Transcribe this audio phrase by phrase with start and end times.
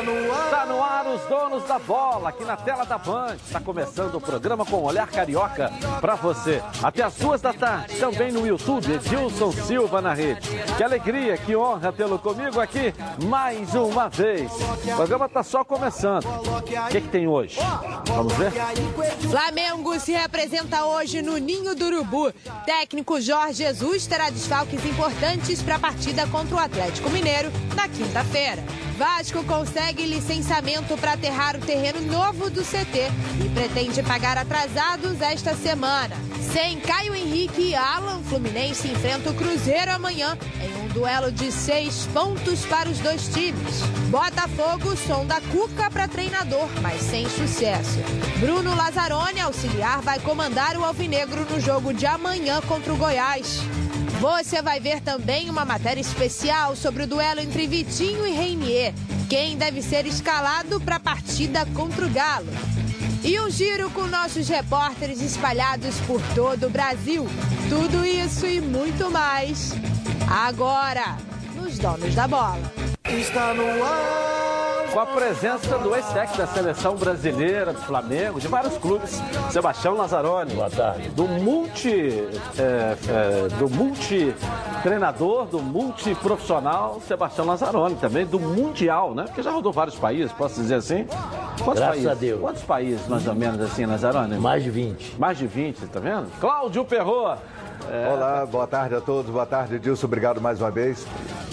[0.00, 0.94] Está no ar.
[1.14, 3.36] Os donos da bola, aqui na tela da Band.
[3.36, 5.70] Está começando o programa com Olhar Carioca
[6.00, 6.60] para você.
[6.82, 10.48] Até as duas da tarde, também no YouTube, Edilson Silva na rede.
[10.76, 12.92] Que alegria, que honra tê-lo comigo aqui
[13.26, 14.50] mais uma vez.
[14.50, 16.24] O programa está só começando.
[16.24, 17.60] O que, que tem hoje?
[18.08, 18.50] Vamos ver?
[19.30, 22.32] Flamengo se representa hoje no Ninho do Urubu.
[22.66, 28.64] Técnico Jorge Jesus terá desfalques importantes para a partida contra o Atlético Mineiro na quinta-feira.
[28.96, 33.10] Vasco consegue licenciamento para aterrar o terreno novo do CT
[33.44, 36.14] e pretende pagar atrasados esta semana.
[36.52, 42.06] Sem Caio Henrique e Alan, Fluminense enfrenta o Cruzeiro amanhã em um duelo de seis
[42.12, 43.82] pontos para os dois times.
[44.10, 47.98] Botafogo sonda Cuca para treinador, mas sem sucesso.
[48.38, 53.60] Bruno Lazzaroni, auxiliar, vai comandar o Alvinegro no jogo de amanhã contra o Goiás.
[54.24, 58.94] Você vai ver também uma matéria especial sobre o duelo entre Vitinho e Reinier.
[59.28, 62.50] Quem deve ser escalado para a partida contra o Galo.
[63.22, 67.26] E um giro com nossos repórteres espalhados por todo o Brasil.
[67.68, 69.74] Tudo isso e muito mais.
[70.26, 71.18] Agora,
[71.54, 72.83] nos Donos da Bola.
[73.10, 78.78] Está no ar com a presença do ex-técnico da seleção brasileira, do Flamengo, de vários
[78.78, 80.54] clubes, Sebastião Lazzaroni.
[80.54, 81.08] Boa tarde.
[81.10, 84.32] Do multi, é, é, do multi
[84.82, 89.24] treinador, do multiprofissional, Sebastião Lazzaroni também, do mundial, né?
[89.24, 91.06] Porque já rodou vários países, posso dizer assim?
[91.62, 92.06] Quantos Graças países?
[92.06, 92.40] a Deus.
[92.40, 94.38] Quantos países, mais ou menos assim, Lazzaroni?
[94.38, 95.16] Mais de 20.
[95.18, 96.30] Mais de 20, tá vendo?
[96.40, 97.38] Cláudio Perroa.
[97.90, 98.08] É...
[98.08, 101.06] Olá, boa tarde a todos, boa tarde, Dilson, obrigado mais uma vez.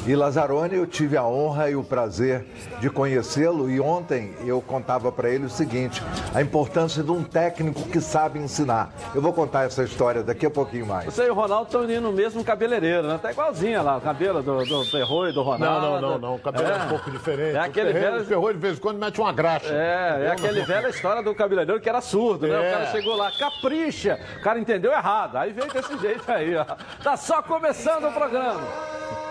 [0.07, 2.43] E Lazzaroni, eu tive a honra e o prazer
[2.79, 6.01] de conhecê-lo e ontem eu contava para ele o seguinte:
[6.33, 8.91] a importância de um técnico que sabe ensinar.
[9.13, 11.05] Eu vou contar essa história daqui a pouquinho mais.
[11.05, 13.19] Você e o Ronaldo estão indo no mesmo cabeleireiro, né?
[13.21, 15.87] Tá igualzinho lá, o cabelo do, do Ferro e do Ronaldo.
[15.87, 16.35] Não, não, não, não.
[16.35, 17.55] o cabelo é, é um pouco diferente.
[17.55, 18.21] É aquele velho.
[18.21, 19.71] O Ferro de vez em quando mete uma graxa.
[19.71, 22.57] É, é aquele velho história do cabeleireiro que era surdo, né?
[22.57, 22.91] O cara é.
[22.91, 25.35] chegou lá, capricha, o cara entendeu errado.
[25.35, 26.65] Aí veio desse jeito aí, ó.
[27.03, 28.61] Tá só começando o programa.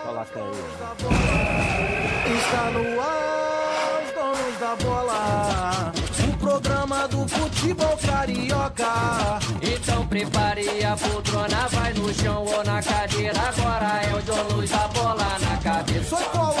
[0.05, 0.51] Coloca aí.
[2.37, 5.91] Está no ar, os donos da bola.
[6.27, 9.39] O programa do futebol carioca.
[9.61, 13.39] Então prepare a poltrona, vai no chão ou na cadeira.
[13.39, 16.15] Agora é o dono da bola na cabeça.
[16.15, 16.60] Só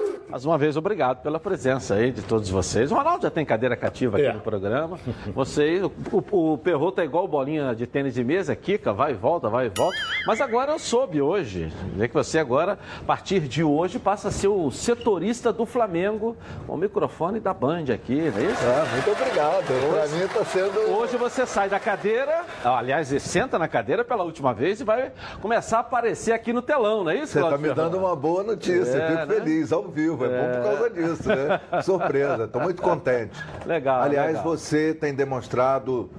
[0.31, 2.89] Mais uma vez, obrigado pela presença aí de todos vocês.
[2.89, 4.31] O Ronaldo já tem cadeira cativa aqui é.
[4.31, 4.97] no programa.
[5.35, 9.13] Vocês, o, o, o Perro tá igual bolinha de tênis de mesa, quica, vai e
[9.13, 9.97] volta, vai e volta.
[10.25, 14.31] Mas agora eu soube hoje, né, que você agora, a partir de hoje, passa a
[14.31, 18.63] ser o setorista do Flamengo, com o microfone da Band aqui, não é isso?
[18.63, 19.65] Ah, muito obrigado.
[19.65, 20.79] Para mim está sendo.
[20.97, 25.11] Hoje você sai da cadeira, aliás, senta na cadeira pela última vez e vai
[25.41, 28.43] começar a aparecer aqui no telão, não é isso, Você está me dando uma boa
[28.43, 29.35] notícia, é, fico né?
[29.35, 31.61] feliz, ao vivo é, bom por causa disso, né?
[31.83, 33.39] Surpresa, estou muito contente.
[33.65, 34.01] Legal.
[34.01, 34.43] Aliás, legal.
[34.43, 36.09] você tem demonstrado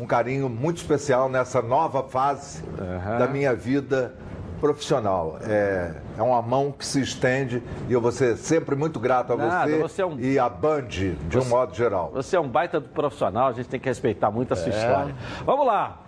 [0.00, 3.18] um carinho muito especial nessa nova fase uhum.
[3.18, 4.14] da minha vida
[4.62, 5.38] profissional.
[5.42, 9.36] É, é uma mão que se estende e eu vou ser sempre muito grato a
[9.36, 10.20] Nada, você, você é um...
[10.20, 12.12] e a Band, de você, um modo geral.
[12.14, 14.76] Você é um baita do profissional, a gente tem que respeitar muito a sua é.
[14.76, 15.14] história.
[15.44, 16.01] Vamos lá.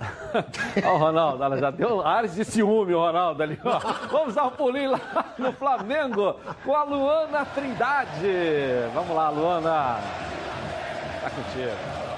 [0.76, 3.58] Olha o Ronaldo, ela já deu ares de ciúme, o Ronaldo ali.
[3.64, 3.78] Ó.
[4.10, 5.00] Vamos dar um pulinho lá
[5.38, 8.88] no Flamengo com a Luana Trindade.
[8.94, 9.98] Vamos lá, Luana.
[11.20, 12.09] Tá contigo.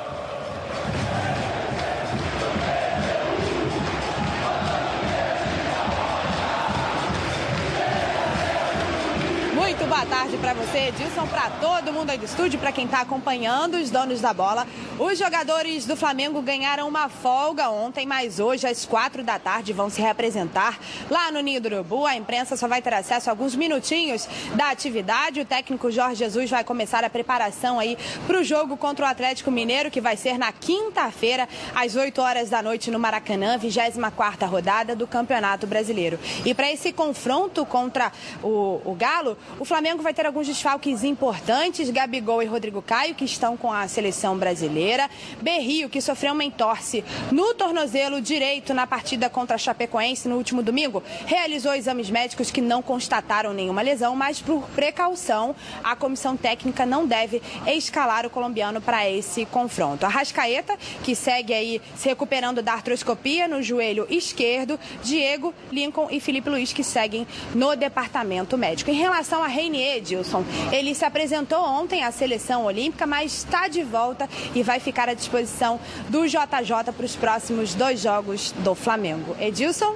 [9.83, 13.01] Muito boa tarde para você, Edilson, para todo mundo aí do estúdio, para quem está
[13.01, 14.65] acompanhando os donos da bola.
[14.97, 19.91] Os jogadores do Flamengo ganharam uma folga ontem, mas hoje, às quatro da tarde, vão
[19.91, 20.79] se representar
[21.11, 22.07] lá no Ninho do Urubu.
[22.07, 25.41] A imprensa só vai ter acesso a alguns minutinhos da atividade.
[25.41, 29.51] O técnico Jorge Jesus vai começar a preparação aí para o jogo contra o Atlético
[29.51, 34.95] Mineiro, que vai ser na quinta-feira, às 8 horas da noite, no Maracanã, 24 rodada
[34.95, 36.21] do Campeonato Brasileiro.
[36.45, 38.13] E para esse confronto contra
[38.45, 43.25] o, o Galo, o Flamengo vai ter alguns desfalques importantes, Gabigol e Rodrigo Caio, que
[43.25, 45.09] estão com a seleção brasileira.
[45.41, 50.63] Berrio, que sofreu uma entorse no tornozelo direito na partida contra a Chapecoense no último
[50.63, 56.85] domingo, realizou exames médicos que não constataram nenhuma lesão, mas por precaução, a comissão técnica
[56.85, 60.05] não deve escalar o colombiano para esse confronto.
[60.05, 66.21] A Rascaeta, que segue aí se recuperando da artroscopia no joelho esquerdo, Diego, Lincoln e
[66.21, 68.91] Felipe Luiz, que seguem no departamento médico.
[68.91, 73.85] Em relação a Reinier Edilson, ele se apresentou ontem à seleção olímpica, mas está de
[73.85, 75.79] volta e vai ficar à disposição
[76.09, 79.37] do JJ para os próximos dois jogos do Flamengo.
[79.39, 79.95] Edilson,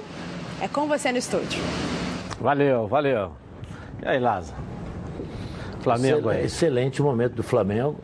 [0.61, 1.61] é com você no estúdio.
[2.39, 3.33] Valeu, valeu.
[4.01, 4.57] E aí, Lázaro?
[5.81, 6.45] Flamengo aí.
[6.45, 7.99] Excelente momento do Flamengo.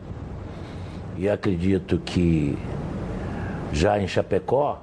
[1.16, 2.58] E acredito que
[3.72, 4.82] já em Chapecó,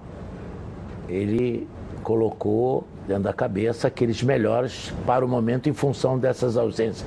[1.07, 1.67] ele
[2.03, 7.06] colocou dentro da cabeça aqueles melhores para o momento em função dessas ausências,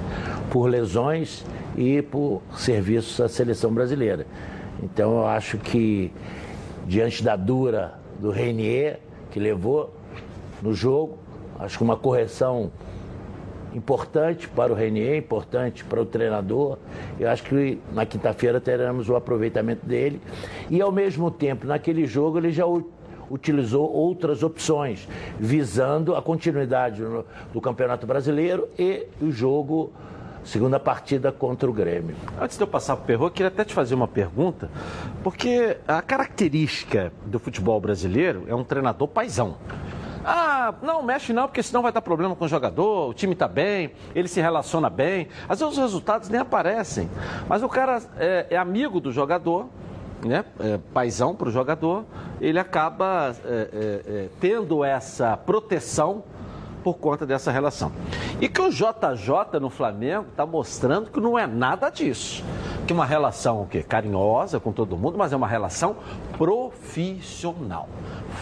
[0.51, 1.45] por lesões
[1.77, 4.27] e por serviços à seleção brasileira.
[4.83, 6.13] Então eu acho que
[6.87, 9.01] diante da dura do Renier,
[9.31, 9.95] que levou
[10.63, 11.19] no jogo,
[11.59, 12.71] acho que uma correção
[13.75, 16.79] importante para o Renier, importante para o treinador.
[17.19, 20.21] Eu acho que na quinta-feira teremos o aproveitamento dele.
[20.71, 22.65] E ao mesmo tempo, naquele jogo, ele já
[23.35, 25.09] utilizou outras opções,
[25.39, 29.93] visando a continuidade no, do Campeonato Brasileiro e o jogo,
[30.45, 32.15] segunda partida contra o Grêmio.
[32.41, 34.71] Antes de eu passar para o Perro, eu queria até te fazer uma pergunta,
[35.23, 39.57] porque a característica do futebol brasileiro é um treinador paisão.
[40.25, 43.47] Ah, não, mexe não, porque senão vai dar problema com o jogador, o time está
[43.47, 45.29] bem, ele se relaciona bem.
[45.47, 47.11] Às vezes os resultados nem aparecem.
[47.47, 49.69] Mas o cara é, é amigo do jogador,
[50.25, 50.45] né?
[50.59, 52.05] É, paisão para o jogador,
[52.41, 56.25] ele acaba é, é, é, tendo essa proteção
[56.83, 57.91] por conta dessa relação.
[58.41, 62.45] E que o JJ no Flamengo está mostrando que não é nada disso.
[62.87, 63.83] Que uma relação o quê?
[63.83, 65.97] carinhosa com todo mundo, mas é uma relação
[66.37, 67.89] profissional.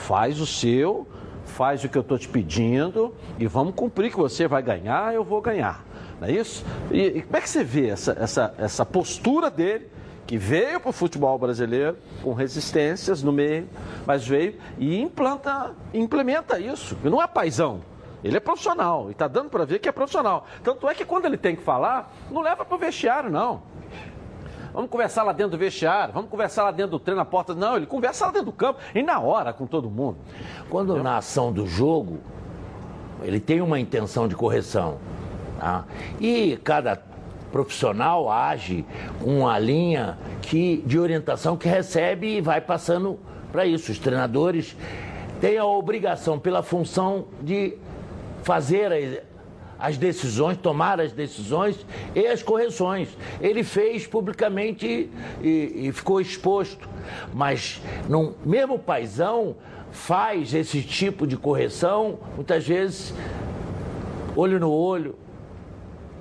[0.06, 1.06] Faz o seu,
[1.44, 5.22] faz o que eu estou te pedindo e vamos cumprir que você vai ganhar, eu
[5.22, 5.84] vou ganhar.
[6.20, 6.64] Não é isso?
[6.90, 9.88] E, e como é que você vê essa, essa, essa postura dele,
[10.26, 13.68] que veio para o futebol brasileiro com resistências no meio,
[14.06, 16.96] mas veio e implanta, implementa isso.
[17.02, 17.80] Não é paisão,
[18.22, 20.46] ele é profissional e está dando para ver que é profissional.
[20.62, 23.62] Tanto é que quando ele tem que falar, não leva para o vestiário, não.
[24.72, 27.54] Vamos conversar lá dentro do vestiário, vamos conversar lá dentro do treino na porta.
[27.54, 30.16] Não, ele conversa lá dentro do campo e na hora com todo mundo.
[30.70, 32.20] Quando na ação do jogo,
[33.22, 34.98] ele tem uma intenção de correção.
[35.58, 35.84] Tá?
[36.18, 36.96] E cada
[37.52, 38.84] profissional age
[39.20, 43.20] com uma linha que, de orientação que recebe e vai passando
[43.52, 43.92] para isso.
[43.92, 44.74] Os treinadores
[45.40, 47.74] têm a obrigação, pela função de
[48.42, 49.22] fazer
[49.78, 51.84] as decisões, tomar as decisões
[52.14, 53.08] e as correções.
[53.40, 55.10] Ele fez publicamente
[55.42, 56.88] e, e ficou exposto.
[57.34, 59.56] Mas num, mesmo paisão
[59.90, 63.12] faz esse tipo de correção, muitas vezes
[64.34, 65.16] olho no olho,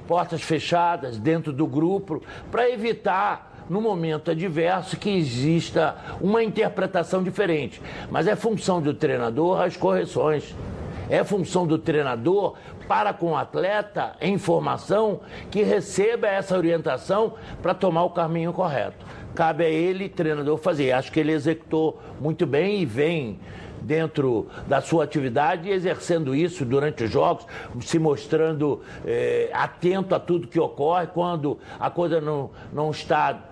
[0.07, 2.21] portas fechadas dentro do grupo,
[2.51, 7.81] para evitar no momento adverso que exista uma interpretação diferente.
[8.09, 10.53] Mas é função do treinador as correções.
[11.09, 12.55] É função do treinador
[12.87, 19.05] para com o atleta em formação que receba essa orientação para tomar o caminho correto.
[19.33, 20.91] Cabe a ele, treinador, fazer.
[20.91, 23.39] Acho que ele executou muito bem e vem
[23.81, 27.45] dentro da sua atividade, exercendo isso durante os jogos,
[27.81, 33.51] se mostrando é, atento a tudo que ocorre, quando a coisa não, não está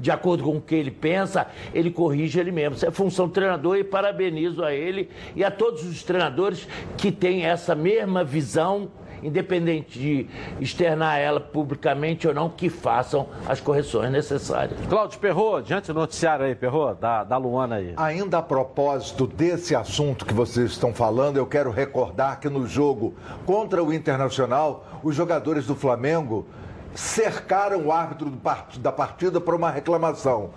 [0.00, 2.76] de acordo com o que ele pensa, ele corrige ele mesmo.
[2.76, 7.10] Isso é função do treinador e parabenizo a ele e a todos os treinadores que
[7.10, 8.90] têm essa mesma visão,
[9.22, 10.26] independente de
[10.60, 14.78] externar ela publicamente ou não, que façam as correções necessárias.
[14.88, 17.94] Cláudio Perrot, diante do noticiário aí, Perrot, da, da Luana aí.
[17.96, 23.14] Ainda a propósito desse assunto que vocês estão falando, eu quero recordar que no jogo
[23.44, 26.46] contra o Internacional, os jogadores do Flamengo
[26.94, 28.32] cercaram o árbitro
[28.78, 30.50] da partida para uma reclamação.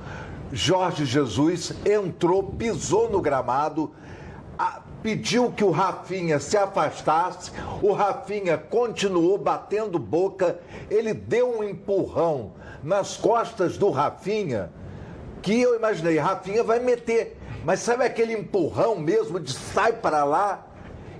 [0.51, 3.91] Jorge Jesus entrou, pisou no gramado,
[5.01, 7.51] pediu que o Rafinha se afastasse.
[7.81, 10.59] O Rafinha continuou batendo boca.
[10.89, 12.53] Ele deu um empurrão
[12.83, 14.71] nas costas do Rafinha
[15.41, 17.37] que eu imaginei, Rafinha vai meter.
[17.63, 20.67] Mas sabe aquele empurrão mesmo de sai para lá?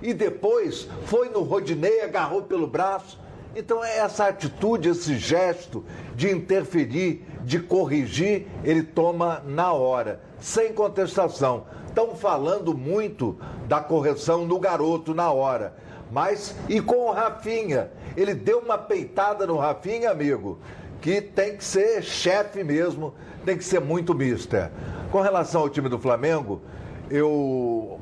[0.02, 3.18] E depois foi no Rodinei, agarrou pelo braço.
[3.54, 5.84] Então, é essa atitude, esse gesto
[6.14, 11.66] de interferir, de corrigir, ele toma na hora, sem contestação.
[11.90, 15.74] Estão falando muito da correção no garoto na hora.
[16.10, 17.90] Mas, e com o Rafinha?
[18.16, 20.58] Ele deu uma peitada no Rafinha, amigo,
[21.00, 23.12] que tem que ser chefe mesmo,
[23.44, 24.70] tem que ser muito mister.
[25.10, 26.62] Com relação ao time do Flamengo,
[27.10, 27.98] eu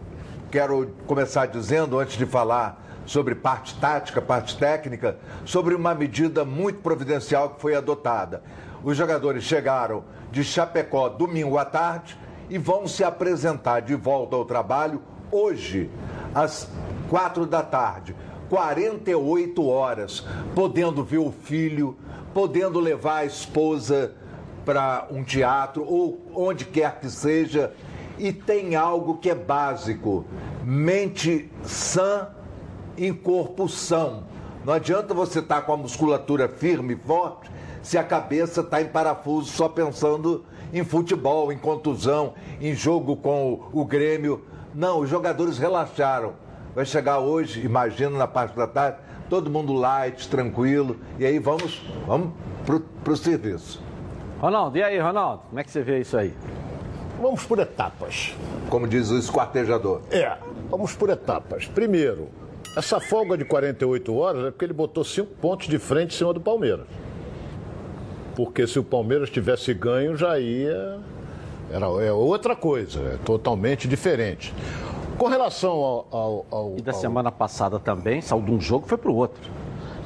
[0.51, 5.17] quero começar dizendo, antes de falar sobre parte tática, parte técnica,
[5.47, 8.43] sobre uma medida muito providencial que foi adotada.
[8.85, 12.19] Os jogadores chegaram de Chapecó domingo à tarde
[12.51, 15.91] e vão se apresentar de volta ao trabalho hoje,
[16.35, 16.69] às
[17.09, 18.15] quatro da tarde.
[18.49, 20.25] 48 horas,
[20.55, 21.97] podendo ver o filho,
[22.33, 24.15] podendo levar a esposa
[24.65, 27.73] para um teatro ou onde quer que seja.
[28.19, 30.25] E tem algo que é básico:
[30.65, 32.29] mente sã
[32.97, 34.25] em corpo são.
[34.65, 37.51] Não adianta você estar tá com a musculatura firme e forte
[37.83, 43.69] se a cabeça está em parafuso só pensando em futebol, em contusão, em jogo com
[43.73, 44.45] o, o Grêmio.
[44.75, 46.35] Não, os jogadores relaxaram.
[46.75, 48.99] Vai chegar hoje, imagino, na parte da tarde,
[49.29, 50.97] todo mundo light, tranquilo.
[51.19, 52.31] E aí vamos, vamos
[52.65, 53.83] para o serviço.
[54.41, 55.43] Ronaldo, e aí, Ronaldo?
[55.49, 56.33] Como é que você vê isso aí?
[57.21, 58.37] Vamos por etapas.
[58.71, 60.03] Como diz o esquartejador.
[60.11, 60.37] É,
[60.71, 61.67] vamos por etapas.
[61.67, 62.29] Primeiro,
[62.77, 66.33] essa folga de 48 horas é porque ele botou cinco pontos de frente em cima
[66.33, 66.87] do Palmeiras.
[68.39, 71.01] Porque se o Palmeiras tivesse ganho, já ia.
[71.73, 74.55] Era é outra coisa, é totalmente diferente.
[75.19, 76.07] Com relação ao.
[76.09, 77.01] ao, ao e da ao...
[77.01, 79.51] semana passada também, saiu de um jogo e foi para o outro.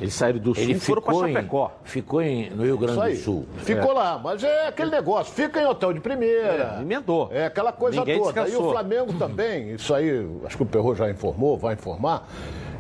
[0.01, 1.73] Eles saíram do Sul Ele e foram para Chapecó.
[1.85, 3.47] Em, ficou em, no Rio Grande do Sul.
[3.59, 3.95] Ficou é.
[3.95, 6.77] lá, mas é aquele negócio, fica em hotel de primeira.
[6.79, 7.29] É, emendou.
[7.31, 8.33] É aquela coisa Ninguém toda.
[8.33, 8.65] Descansou.
[8.65, 12.27] E o Flamengo também, isso aí, acho que o Perro já informou, vai informar.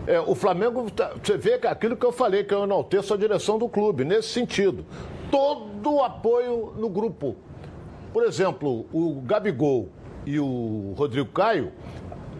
[0.06, 3.18] É, o Flamengo, tá, você vê que aquilo que eu falei, que eu enalteço a
[3.18, 4.86] direção do clube, nesse sentido.
[5.32, 7.34] Todo o apoio no grupo.
[8.12, 9.88] Por exemplo, o Gabigol
[10.24, 11.72] e o Rodrigo Caio,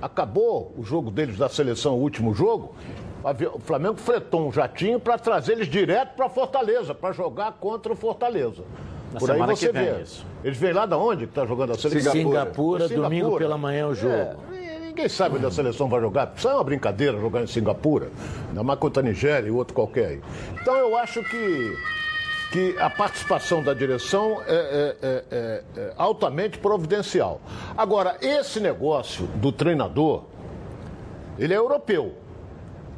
[0.00, 2.74] acabou o jogo deles da seleção, o último jogo,
[3.54, 7.96] o Flamengo fretou um jatinho para trazer eles direto para Fortaleza, para jogar contra o
[7.96, 8.62] Fortaleza.
[9.12, 10.02] Na Por aí você vê.
[10.02, 10.26] Isso.
[10.42, 12.12] Eles vêm lá da onde que está jogando a seleção?
[12.12, 13.08] Singapura, Singapura, Singapura.
[13.08, 14.14] domingo pela manhã o jogo.
[14.14, 16.32] É, ninguém sabe onde a seleção vai jogar.
[16.36, 18.10] Isso é uma brincadeira jogar em Singapura,
[18.48, 20.20] ainda mais contra a Nigéria e outro qualquer aí.
[20.60, 21.76] Então eu acho que,
[22.52, 27.40] que a participação da direção é, é, é, é altamente providencial.
[27.74, 30.24] Agora, esse negócio do treinador,
[31.38, 32.14] ele é europeu.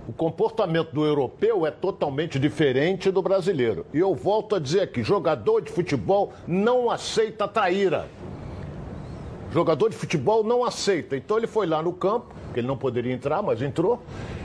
[0.09, 3.87] O comportamento do europeu é totalmente diferente do brasileiro.
[3.95, 8.09] E eu volto a dizer aqui: jogador de futebol não aceita traíra.
[9.53, 11.17] Jogador de futebol não aceita.
[11.17, 14.03] Então ele foi lá no campo, que ele não poderia entrar, mas entrou,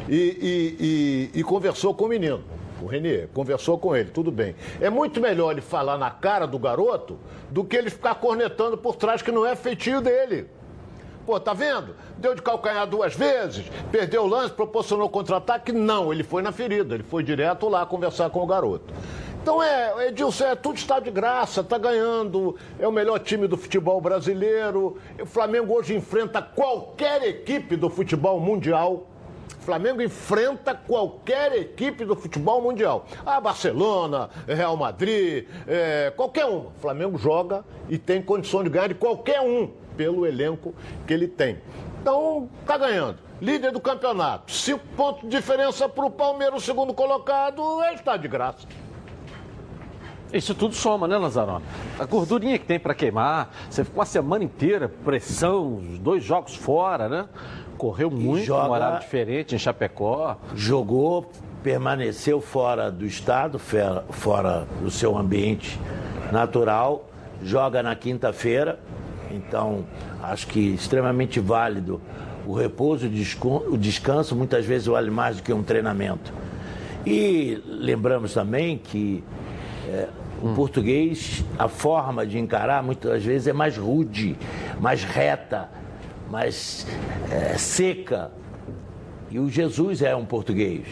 [0.08, 2.44] e, e, e, e conversou com o menino.
[2.82, 4.56] O Renier conversou com ele, tudo bem.
[4.80, 7.18] É muito melhor ele falar na cara do garoto
[7.50, 10.48] do que ele ficar cornetando por trás, que não é feitio dele.
[11.26, 11.96] Pô, tá vendo?
[12.18, 15.72] Deu de calcanhar duas vezes, perdeu o lance, proporcionou contra-ataque.
[15.72, 18.94] Não, ele foi na ferida, ele foi direto lá conversar com o garoto.
[19.42, 23.58] Então é, Edilson, é, tudo está de graça, está ganhando, é o melhor time do
[23.58, 24.98] futebol brasileiro.
[25.22, 29.08] O Flamengo hoje enfrenta qualquer equipe do futebol mundial.
[29.56, 33.06] Flamengo enfrenta qualquer equipe do futebol mundial.
[33.26, 36.68] A Barcelona, Real Madrid, é, qualquer um.
[36.68, 40.74] O Flamengo joga e tem condição de ganhar de qualquer um pelo elenco
[41.06, 41.60] que ele tem.
[42.02, 43.18] Então, está ganhando.
[43.42, 44.52] Líder do campeonato.
[44.52, 48.68] Cinco pontos de diferença para o Palmeiras, o segundo colocado, ele está de graça.
[50.32, 51.66] Isso tudo soma, né, Lazarone?
[51.98, 57.10] A gordurinha que tem para queimar, você ficou uma semana inteira, pressão, dois jogos fora,
[57.10, 57.26] né?
[57.78, 60.38] Correu muito, joga, um horário diferente em Chapecó.
[60.54, 61.32] Jogou,
[61.64, 65.80] permaneceu fora do estado, fora do seu ambiente
[66.32, 67.10] natural,
[67.42, 68.80] joga na quinta-feira,
[69.32, 69.86] então
[70.22, 72.02] acho que extremamente válido
[72.46, 76.34] o repouso, o descanso, muitas vezes vale mais do que um treinamento.
[77.06, 79.24] E lembramos também que
[79.88, 80.08] é,
[80.42, 80.54] o hum.
[80.54, 84.36] português, a forma de encarar muitas vezes é mais rude,
[84.80, 85.70] mais reta,
[86.30, 86.86] mais
[87.32, 88.32] é, seca.
[89.30, 90.86] E o Jesus é um português.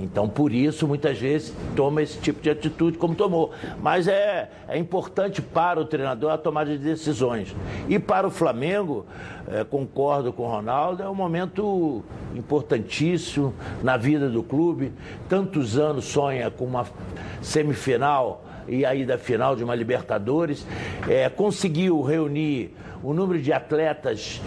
[0.00, 3.52] Então, por isso, muitas vezes toma esse tipo de atitude como tomou.
[3.80, 7.54] Mas é, é importante para o treinador a tomada de decisões.
[7.88, 9.06] E para o Flamengo,
[9.48, 12.02] é, concordo com o Ronaldo, é um momento
[12.34, 14.92] importantíssimo na vida do clube.
[15.28, 16.86] Tantos anos sonha com uma
[17.40, 20.66] semifinal e aí da final de uma Libertadores.
[21.08, 24.40] É, conseguiu reunir o número de atletas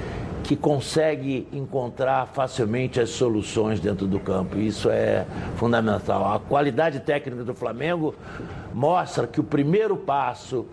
[0.48, 4.58] que consegue encontrar facilmente as soluções dentro do campo.
[4.58, 5.26] Isso é
[5.58, 6.34] fundamental.
[6.34, 8.16] A qualidade técnica do Flamengo
[8.74, 10.66] mostra que o primeiro passo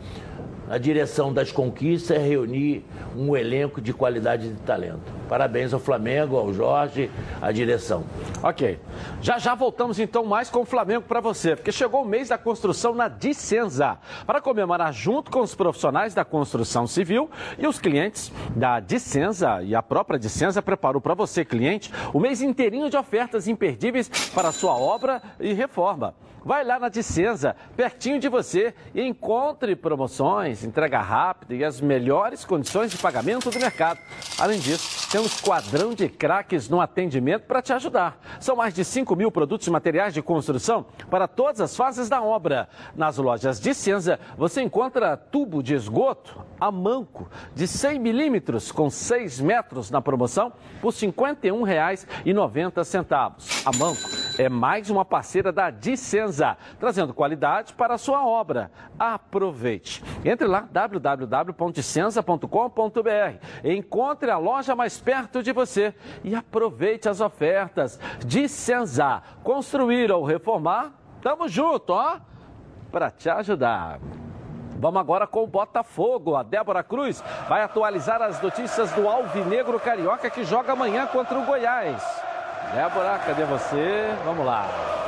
[0.69, 2.85] a direção das conquistas é reunir
[3.17, 5.13] um elenco de qualidade de talento.
[5.29, 8.05] Parabéns ao Flamengo, ao Jorge, à direção.
[8.43, 8.79] Ok.
[9.21, 12.39] Já já voltamos então mais com o Flamengo para você, porque chegou o mês da
[12.39, 13.99] construção na Dicenza.
[14.27, 19.75] Para comemorar junto com os profissionais da construção civil e os clientes da Dicenza e
[19.75, 24.53] a própria Dicenza preparou para você, cliente, o mês inteirinho de ofertas imperdíveis para a
[24.53, 26.15] sua obra e reforma.
[26.45, 32.45] Vai lá na Dicenza, pertinho de você, e encontre promoções, entrega rápida e as melhores
[32.45, 33.99] condições de pagamento do mercado.
[34.39, 38.21] Além disso, tem um esquadrão de craques no atendimento para te ajudar.
[38.41, 42.23] São mais de 5 mil produtos e materiais de construção para todas as fases da
[42.23, 42.69] obra.
[42.95, 49.41] Nas lojas Dicenza, você encontra tubo de esgoto a manco de 100 milímetros com 6
[49.41, 53.33] metros na promoção por R$ 51,90.
[53.65, 58.71] A manco é mais uma parceira da Dicenza trazendo qualidade para a sua obra.
[58.99, 60.03] Aproveite.
[60.25, 63.65] Entre lá, www.dicenza.com.br.
[63.65, 68.01] Encontre a loja mais perto de você e aproveite as ofertas.
[68.25, 69.23] Dicenza.
[69.43, 70.93] Construir ou reformar?
[71.23, 72.19] Tamo junto, ó,
[72.91, 74.01] para te ajudar.
[74.79, 76.37] Vamos agora com o Botafogo.
[76.37, 81.47] A Débora Cruz vai atualizar as notícias do Alvinegro Carioca que joga amanhã contra o
[81.47, 82.24] Goiás.
[82.75, 84.17] Débora, cadê você?
[84.25, 85.04] Vamos lá.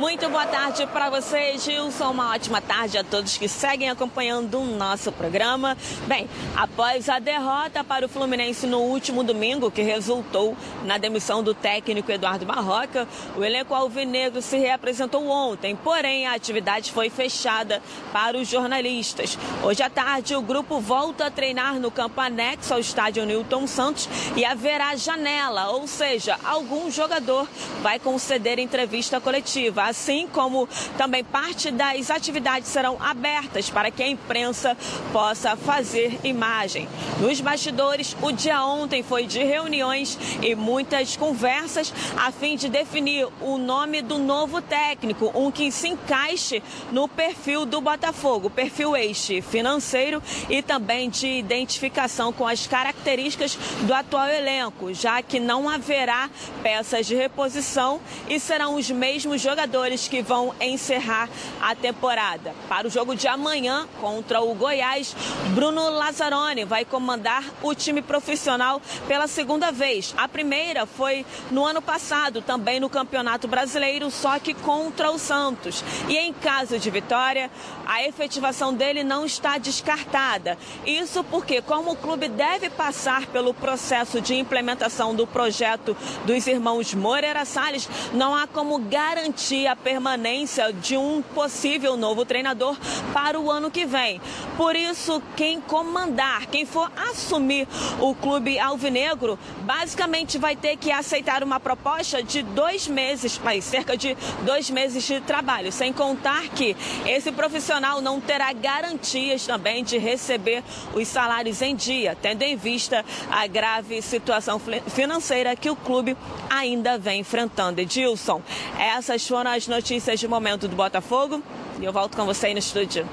[0.00, 2.12] Muito boa tarde para você, Gilson.
[2.12, 5.76] Uma ótima tarde a todos que seguem acompanhando o nosso programa.
[6.06, 6.26] Bem,
[6.56, 12.10] após a derrota para o Fluminense no último domingo, que resultou na demissão do técnico
[12.10, 18.48] Eduardo Barroca, o elenco alvinegro se reapresentou ontem, porém a atividade foi fechada para os
[18.48, 19.36] jornalistas.
[19.62, 24.08] Hoje à tarde, o grupo volta a treinar no campo anexo ao estádio Newton Santos
[24.34, 27.46] e haverá janela, ou seja, algum jogador
[27.82, 34.08] vai conceder entrevista coletiva assim como também parte das atividades serão abertas para que a
[34.08, 34.76] imprensa
[35.12, 36.88] possa fazer imagem.
[37.20, 43.28] Nos bastidores, o dia ontem foi de reuniões e muitas conversas a fim de definir
[43.40, 49.42] o nome do novo técnico, um que se encaixe no perfil do Botafogo, perfil este
[49.42, 56.30] financeiro e também de identificação com as características do atual elenco, já que não haverá
[56.62, 61.28] peças de reposição e serão os mesmos jogadores jogadores que vão encerrar
[61.60, 62.54] a temporada.
[62.68, 65.16] Para o jogo de amanhã contra o Goiás,
[65.54, 70.14] Bruno Lazzaroni vai comandar o time profissional pela segunda vez.
[70.18, 75.82] A primeira foi no ano passado, também no Campeonato Brasileiro, só que contra o Santos.
[76.08, 77.50] E em caso de vitória,
[77.86, 80.58] a efetivação dele não está descartada.
[80.84, 86.92] Isso porque, como o clube deve passar pelo processo de implementação do projeto dos irmãos
[86.92, 92.76] Moreira Salles, não há como garantir a permanência de um possível novo treinador
[93.12, 94.20] para o ano que vem.
[94.56, 97.66] Por isso, quem comandar, quem for assumir
[97.98, 103.96] o clube alvinegro, basicamente vai ter que aceitar uma proposta de dois meses, mas cerca
[103.96, 109.98] de dois meses de trabalho, sem contar que esse profissional não terá garantias também de
[109.98, 110.62] receber
[110.94, 116.16] os salários em dia, tendo em vista a grave situação financeira que o clube
[116.48, 117.80] ainda vem enfrentando.
[117.80, 118.42] Edilson,
[118.78, 121.42] essas foram as notícias de momento do Botafogo
[121.80, 123.06] e eu volto com você aí no estúdio.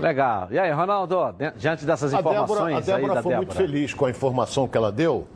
[0.00, 0.48] Legal.
[0.50, 1.16] E aí, Ronaldo,
[1.56, 2.50] diante dessas informações.
[2.50, 3.36] A Débora, a Débora aí da foi Débora.
[3.36, 5.26] muito feliz com a informação que ela deu.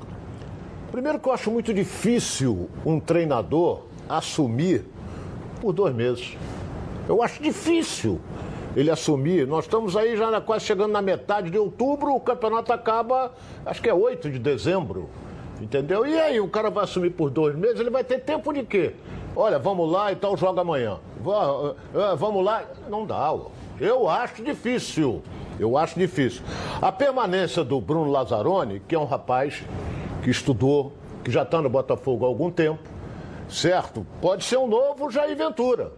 [0.90, 4.85] Primeiro que eu acho muito difícil um treinador assumir
[5.61, 6.37] por dois meses.
[7.09, 8.20] Eu acho difícil
[8.76, 9.46] ele assumir.
[9.46, 13.33] Nós estamos aí já quase chegando na metade de outubro, o campeonato acaba,
[13.64, 15.09] acho que é 8 de dezembro.
[15.61, 16.07] Entendeu?
[16.07, 18.94] E aí, o cara vai assumir por dois meses, ele vai ter tempo de quê?
[19.35, 20.99] Olha, vamos lá e tal, joga amanhã.
[21.21, 22.62] Va- eh, Vamos lá.
[22.88, 23.35] Não dá.
[23.81, 25.23] Eu acho difícil.
[25.59, 26.43] Eu acho difícil.
[26.81, 29.62] A permanência do Bruno Lazzaroni, que é um rapaz
[30.23, 32.81] que estudou, que já está no Botafogo há algum tempo,
[33.49, 34.07] certo?
[34.21, 35.93] Pode ser um novo Jair Ventura.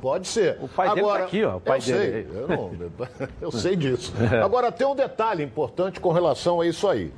[0.00, 0.58] Pode ser.
[0.60, 2.28] O pai dele tá aqui, ó, o pai eu sei, dele.
[2.34, 2.70] eu, não-
[3.40, 4.12] eu sei disso.
[4.42, 7.12] Agora, tem um detalhe importante com relação a isso aí.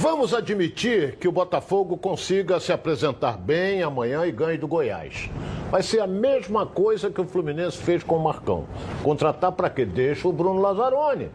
[0.00, 5.28] Vamos admitir que o Botafogo consiga se apresentar bem amanhã e ganhe do Goiás.
[5.70, 8.64] Vai ser a mesma coisa que o Fluminense fez com o Marcão.
[9.02, 9.84] Contratar para quê?
[9.84, 11.28] Deixa o Bruno Lazzaroni.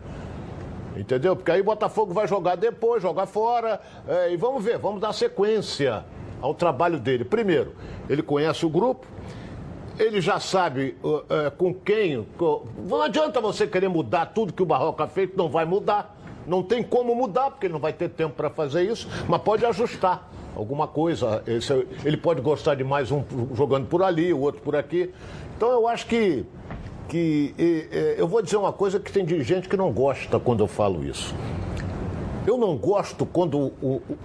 [0.98, 1.36] Entendeu?
[1.36, 3.80] Porque aí o Botafogo vai jogar depois, jogar fora.
[4.08, 6.04] é, e vamos ver, vamos dar sequência
[6.42, 7.24] ao trabalho dele.
[7.24, 7.76] Primeiro,
[8.10, 9.06] ele conhece o grupo,
[10.00, 12.26] ele já sabe uh, uh, com quem.
[12.90, 16.15] Não adianta você querer mudar tudo que o Barroca fez, não vai mudar.
[16.46, 19.66] Não tem como mudar, porque ele não vai ter tempo para fazer isso, mas pode
[19.66, 20.30] ajustar.
[20.56, 21.44] alguma coisa.
[21.46, 23.22] Esse- ele pode gostar de mais um
[23.54, 25.12] jogando por ali, o outro por aqui.
[25.58, 26.46] Então eu acho que.
[27.10, 30.62] que e, e, eu vou dizer uma coisa que tem dirigente que não gosta quando
[30.64, 31.36] eu falo isso.
[32.48, 33.74] Eu não gosto quando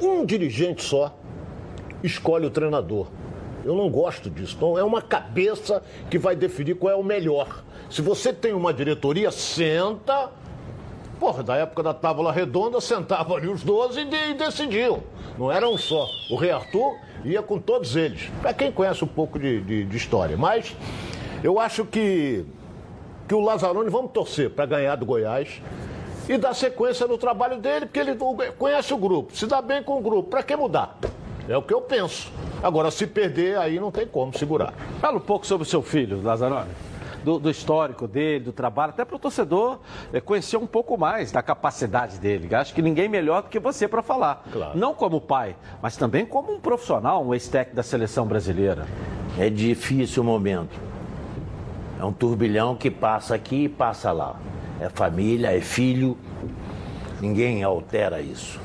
[0.00, 1.12] um dirigente só
[2.02, 3.08] escolhe o treinador.
[3.64, 4.54] Eu não gosto disso.
[4.56, 7.64] Então é uma cabeça que vai definir qual é o melhor.
[7.90, 10.30] Se você tem uma diretoria, senta.
[11.20, 15.00] Porra, da época da tábua redonda, sentavam ali os 12 e, e decidiam.
[15.38, 16.06] Não era um só.
[16.30, 18.30] O Rei Arthur ia com todos eles.
[18.40, 20.36] Para quem conhece um pouco de, de- de história.
[20.38, 20.74] Mas
[21.44, 22.44] eu acho que,
[23.28, 25.60] que o Lazzaroni, vamos torcer para ganhar do Goiás
[26.26, 28.16] e dar sequência no trabalho dele, porque ele
[28.56, 30.30] conhece o grupo, se dá bem com o grupo.
[30.30, 30.96] Para que mudar?
[31.48, 32.32] É o que eu penso.
[32.62, 34.72] Agora, se perder, aí não tem como segurar.
[35.00, 36.70] Fala um pouco sobre o seu filho, Lazarone.
[37.24, 39.80] Do, do histórico dele, do trabalho, até para o torcedor
[40.10, 42.54] eh, conhecer um pouco mais da capacidade dele.
[42.54, 44.44] Acho que ninguém melhor do que você para falar.
[44.50, 44.78] Claro.
[44.78, 48.86] Não como pai, mas também como um profissional, um ex-técnico da seleção brasileira.
[49.38, 50.78] É difícil o momento.
[51.98, 54.36] É um turbilhão que passa aqui e passa lá.
[54.80, 56.16] É família, é filho.
[57.20, 58.58] Ninguém altera isso.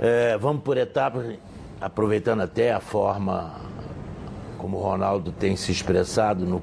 [0.00, 1.38] É, vamos por etapas,
[1.80, 3.62] aproveitando até a forma
[4.58, 6.60] como o Ronaldo tem se expressado no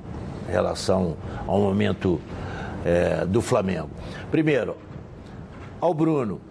[0.49, 1.15] relação
[1.47, 2.19] ao momento
[2.85, 3.89] é, do Flamengo.
[4.31, 4.75] Primeiro,
[5.79, 6.41] ao Bruno.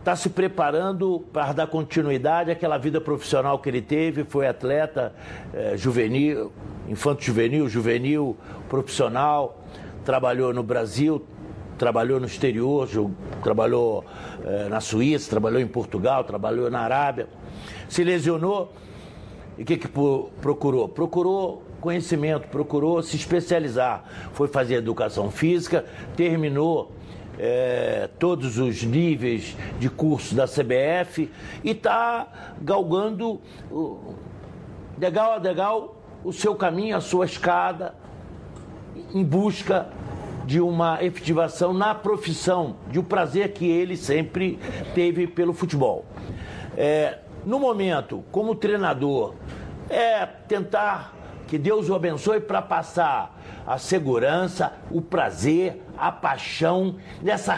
[0.00, 5.14] Está se preparando para dar continuidade àquela vida profissional que ele teve, foi atleta
[5.54, 6.52] eh, juvenil,
[6.88, 8.36] infanto juvenil, juvenil,
[8.68, 9.62] profissional,
[10.04, 11.24] trabalhou no Brasil,
[11.78, 12.88] trabalhou no exterior,
[13.42, 14.04] trabalhou
[14.44, 17.28] eh, na Suíça, trabalhou em Portugal, trabalhou na Arábia,
[17.88, 18.72] se lesionou
[19.56, 20.88] e o que, que pro- procurou?
[20.88, 24.04] Procurou conhecimento, procurou se especializar.
[24.32, 25.84] Foi fazer educação física,
[26.16, 26.92] terminou
[27.38, 31.30] eh, todos os níveis de curso da CBF
[31.64, 33.40] e está galgando,
[34.96, 37.94] degal a degal, o seu caminho, a sua escada,
[39.12, 39.88] em busca
[40.44, 44.58] de uma efetivação na profissão, de um prazer que ele sempre
[44.94, 46.04] teve pelo futebol.
[46.76, 49.34] É, no momento, como treinador,
[49.88, 51.14] é tentar
[51.52, 57.54] que Deus o abençoe para passar a segurança, o prazer, a paixão nessa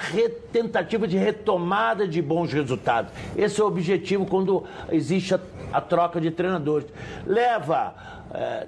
[0.51, 3.13] tentativa de retomada de bons resultados.
[3.37, 5.41] Esse é o objetivo quando existe a,
[5.73, 6.89] a troca de treinadores.
[7.25, 7.95] Leva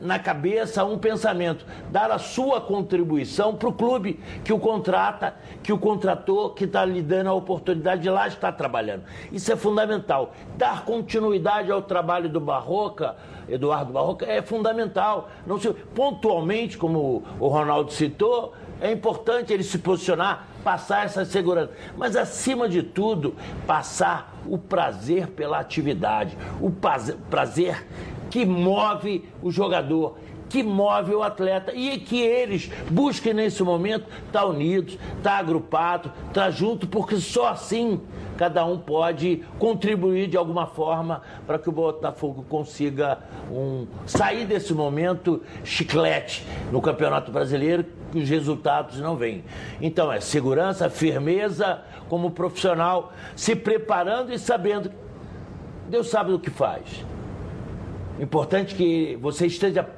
[0.01, 5.73] na cabeça um pensamento, dar a sua contribuição para o clube que o contrata, que
[5.73, 9.03] o contratou, que está lhe dando a oportunidade de lá estar trabalhando.
[9.33, 10.33] Isso é fundamental.
[10.57, 13.17] Dar continuidade ao trabalho do Barroca,
[13.49, 15.29] Eduardo Barroca, é fundamental.
[15.47, 21.73] Não se, pontualmente, como o Ronaldo citou, é importante ele se posicionar, passar essa segurança.
[21.97, 23.35] Mas, acima de tudo,
[23.67, 27.87] passar o prazer pela atividade, o prazer
[28.31, 30.17] que move o jogador,
[30.49, 36.51] que move o atleta e que eles busquem nesse momento estar unidos, estar agrupado, estar
[36.51, 38.01] junto, porque só assim
[38.37, 43.19] cada um pode contribuir de alguma forma para que o Botafogo consiga
[43.51, 49.43] um, sair desse momento chiclete no Campeonato Brasileiro que os resultados não vêm.
[49.81, 54.93] Então é segurança, firmeza como profissional, se preparando e sabendo
[55.89, 57.05] Deus sabe o que faz.
[58.19, 59.89] Importante que você esteja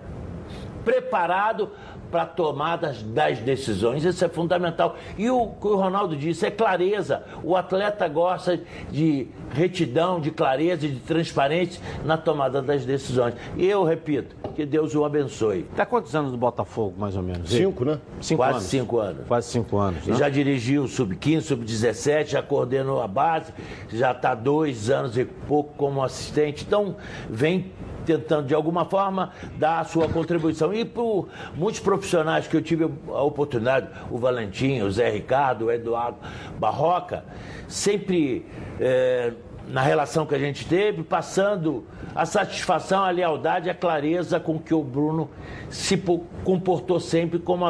[0.84, 1.70] preparado
[2.10, 4.04] para a tomada das decisões.
[4.04, 4.96] Isso é fundamental.
[5.16, 7.22] E o que o Ronaldo disse é clareza.
[7.42, 8.58] O atleta gosta
[8.90, 13.34] de retidão, de clareza, e de transparência na tomada das decisões.
[13.56, 15.66] E eu repito, que Deus o abençoe.
[15.70, 17.50] Está quantos anos no Botafogo, mais ou menos?
[17.50, 17.98] Cinco, né?
[18.20, 18.64] Cinco Quase anos.
[18.64, 19.26] cinco anos.
[19.26, 20.06] Quase cinco anos.
[20.06, 20.16] Né?
[20.16, 23.52] Já dirigiu o Sub-15, Sub-17, já coordenou a base,
[23.92, 26.64] já está dois anos e pouco como assistente.
[26.66, 26.96] Então,
[27.28, 27.70] vem
[28.08, 30.72] tentando, de alguma forma, dar a sua contribuição.
[30.72, 35.70] E por muitos profissionais que eu tive a oportunidade, o Valentim, o Zé Ricardo, o
[35.70, 36.16] Eduardo
[36.58, 37.22] Barroca,
[37.68, 38.46] sempre
[38.80, 39.32] eh,
[39.68, 44.72] na relação que a gente teve, passando a satisfação, a lealdade, a clareza com que
[44.72, 45.28] o Bruno
[45.68, 47.64] se po- comportou sempre como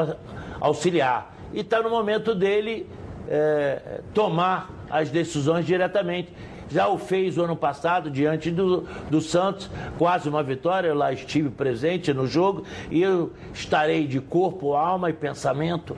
[0.61, 1.35] auxiliar.
[1.53, 2.88] E está no momento dele
[3.29, 6.33] eh, tomar as decisões diretamente.
[6.70, 10.88] Já o fez o ano passado diante do, do Santos, quase uma vitória.
[10.88, 15.96] Eu lá estive presente no jogo e eu estarei de corpo, alma e pensamento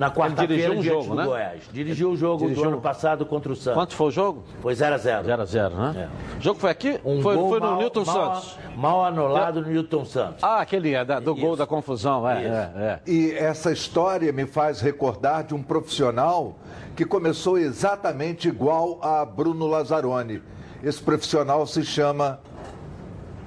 [0.00, 1.24] na quarta-feira dirigiu um diante jogo, do né?
[1.26, 1.62] Goiás.
[1.72, 3.74] Dirigiu o jogo Dirigiu- do ano passado contra o Santos.
[3.74, 4.42] Quanto foi o jogo?
[4.62, 6.08] Foi 0 a 0 0 a 0 né?
[6.38, 6.98] O jogo foi aqui?
[7.04, 8.58] Um foi gol foi no mal- Newton mal- Santos.
[8.76, 10.42] Mal anulado no Newton Santos.
[10.42, 11.58] Ah, aquele é, da- do gol Isso.
[11.58, 13.00] da confusão, é, é, é.
[13.06, 16.56] E essa história me faz recordar de um profissional
[16.96, 20.42] que começou exatamente igual a Bruno Lazzaroni.
[20.82, 22.40] Esse profissional se chama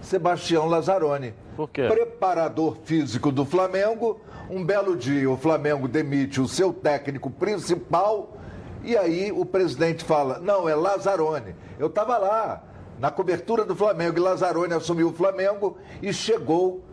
[0.01, 1.33] Sebastião Lazzaroni.
[1.55, 1.87] Por quê?
[1.87, 4.19] Preparador físico do Flamengo.
[4.53, 8.37] Um belo dia, o Flamengo demite o seu técnico principal
[8.83, 11.55] e aí o presidente fala: Não, é Lazzaroni.
[11.79, 12.61] Eu estava lá
[12.99, 16.83] na cobertura do Flamengo e Lazzaroni assumiu o Flamengo e chegou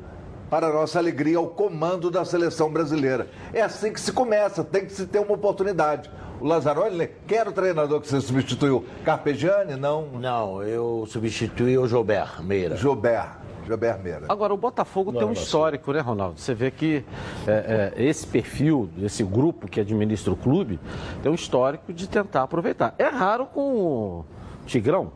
[0.48, 3.28] para nossa alegria, ao comando da seleção brasileira.
[3.52, 6.10] É assim que se começa, tem que se ter uma oportunidade.
[6.40, 8.86] O Lazzaroni, quer o treinador que você substituiu?
[9.04, 9.76] Carpegiani?
[9.76, 10.06] Não.
[10.12, 12.74] Não, eu substituí o Jobert Meira.
[12.74, 13.39] Jobert.
[13.70, 14.26] Jobert Meira.
[14.28, 16.40] Agora, o Botafogo tem um histórico, né, Ronaldo?
[16.40, 17.04] Você vê que
[17.46, 20.80] é, é, esse perfil, esse grupo que administra o clube,
[21.22, 22.94] tem um histórico de tentar aproveitar.
[22.98, 24.24] É raro com o
[24.66, 25.12] Tigrão,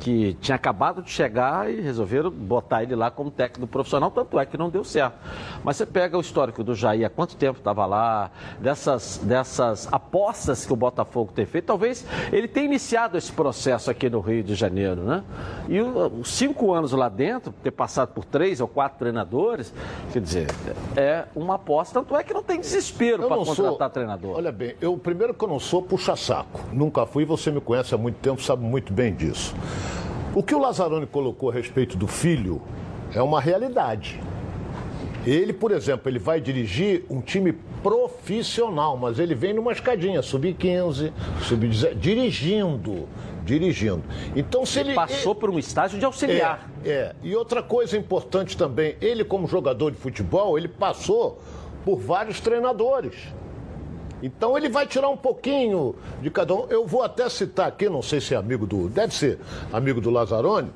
[0.00, 4.46] que tinha acabado de chegar e resolveram botar ele lá como técnico profissional, tanto é
[4.46, 5.16] que não deu certo.
[5.64, 8.30] Mas você pega o histórico do Jair, há quanto tempo estava lá,
[8.60, 14.08] dessas, dessas apostas que o Botafogo tem feito, talvez ele tenha iniciado esse processo aqui
[14.08, 15.24] no Rio de Janeiro, né?
[15.68, 19.72] E os cinco anos lá dentro, ter passado por três ou quatro treinadores,
[20.12, 20.46] quer dizer,
[20.96, 24.36] é uma aposta, tanto é que não tem desespero para contratar sou, treinador.
[24.36, 27.98] Olha bem, eu primeiro que eu não sou puxa-saco, nunca fui, você me conhece há
[27.98, 29.54] muito tempo, sabe muito bem disso.
[30.34, 32.60] O que o Lazzaroni colocou a respeito do filho
[33.14, 34.20] é uma realidade.
[35.26, 41.12] Ele, por exemplo, ele vai dirigir um time profissional, mas ele vem numa escadinha, sub-15,
[41.42, 43.08] sub-17, dirigindo,
[43.44, 44.02] dirigindo.
[44.36, 46.70] Então, se ele, ele passou ele, por um estágio de auxiliar.
[46.84, 51.40] É, é, e outra coisa importante também, ele como jogador de futebol, ele passou
[51.84, 53.14] por vários treinadores.
[54.22, 56.66] Então ele vai tirar um pouquinho de cada um.
[56.68, 58.88] Eu vou até citar aqui, não sei se é amigo do.
[58.88, 59.38] Deve ser
[59.72, 60.70] amigo do Lazzaroni.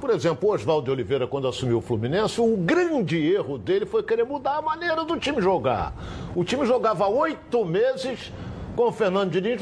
[0.00, 4.58] Por exemplo, Oswaldo Oliveira, quando assumiu o Fluminense, o grande erro dele foi querer mudar
[4.58, 5.92] a maneira do time jogar.
[6.36, 8.32] O time jogava oito meses
[8.76, 9.60] com o Fernando Diniz,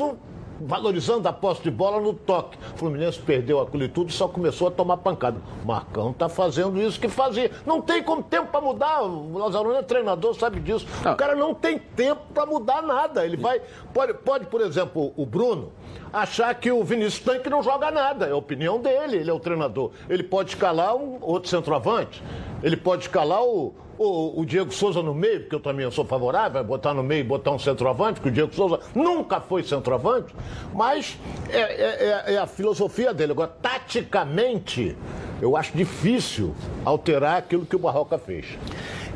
[0.60, 2.58] valorizando a posse de bola no toque.
[2.74, 5.40] O Fluminense perdeu aquilo tudo e só começou a tomar pancada.
[5.62, 7.50] O Marcão tá fazendo isso que fazia.
[7.64, 9.02] Não tem como tempo para mudar.
[9.02, 10.86] O Lazarone é treinador, sabe disso.
[11.04, 11.12] Não.
[11.12, 13.24] O cara não tem tempo para mudar nada.
[13.24, 13.60] Ele vai.
[13.92, 15.72] Pode, pode, por exemplo, o Bruno
[16.12, 18.26] achar que o Vinícius Tanque não joga nada.
[18.26, 19.90] É a opinião dele, ele é o treinador.
[20.08, 22.22] Ele pode escalar um outro centroavante.
[22.62, 26.62] Ele pode escalar o, o, o, Diego Souza no meio, porque eu também sou favorável,
[26.62, 30.34] botar no meio e botar um centroavante, porque o Diego Souza nunca foi centroavante,
[30.74, 33.32] mas é, é, é, é a filosofia dele.
[33.32, 34.96] Agora, taticamente,
[35.40, 36.54] eu acho difícil
[36.84, 38.46] alterar aquilo que o Barroca fez.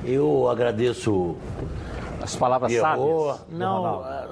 [0.04, 1.36] Eu agradeço
[2.22, 3.40] as palavras sábias.
[3.50, 4.28] Não, ah,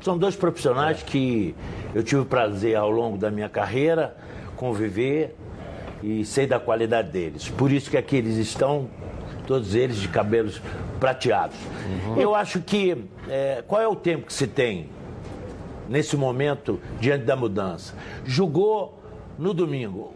[0.00, 1.54] são dois profissionais que
[1.94, 4.16] eu tive o prazer ao longo da minha carreira
[4.56, 5.36] conviver
[6.02, 7.48] e sei da qualidade deles.
[7.48, 8.88] Por isso que aqui eles estão
[9.48, 10.60] todos eles de cabelos
[11.00, 11.56] prateados.
[12.06, 12.20] Uhum.
[12.20, 14.90] Eu acho que é, qual é o tempo que se tem
[15.88, 17.94] nesse momento diante da mudança?
[18.26, 19.02] Jogou
[19.38, 20.12] no domingo,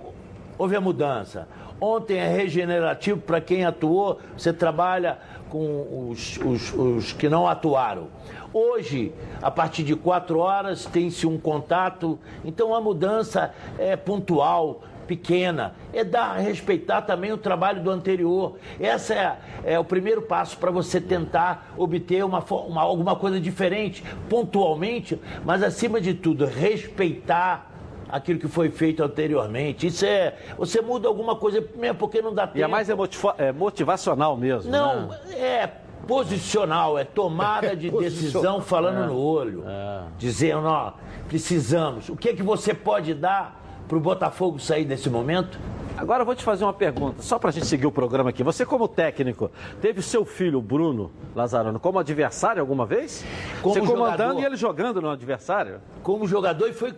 [0.59, 1.49] houve a mudança.
[1.81, 5.18] Ontem é regenerativo para quem atuou, você trabalha
[5.49, 8.09] com os, os, os, que não atuaram.
[8.53, 15.75] Hoje, a partir de quatro horas, tem-se um contato, então a mudança é pontual, pequena,
[15.92, 18.57] é dar, respeitar também o trabalho do anterior.
[18.81, 19.37] Essa é,
[19.75, 25.62] é o primeiro passo para você tentar obter uma, uma, alguma coisa diferente, pontualmente, mas
[25.62, 27.70] acima de tudo, respeitar
[28.09, 29.87] aquilo que foi feito anteriormente.
[29.87, 30.35] Isso é.
[30.57, 32.59] Você muda alguma coisa mesmo porque não dá tempo.
[32.59, 34.70] E é mais é motivacional mesmo.
[34.70, 35.18] Não, né?
[35.38, 35.70] é
[36.07, 39.64] posicional, é tomada de decisão falando é, no olho.
[39.66, 40.05] É.
[40.16, 40.94] Dizendo, ó,
[41.29, 42.09] precisamos.
[42.09, 43.62] O que é que você pode dar
[43.93, 45.59] para o Botafogo sair desse momento?
[45.99, 48.43] Agora eu vou te fazer uma pergunta, só para a gente seguir o programa aqui.
[48.43, 49.51] Você, como técnico,
[49.83, 53.23] teve seu filho, Bruno Lazarano, como adversário alguma vez?
[53.61, 55.83] Como Você comandando jogador, e ele jogando no adversário?
[56.03, 56.95] Como jogador e foi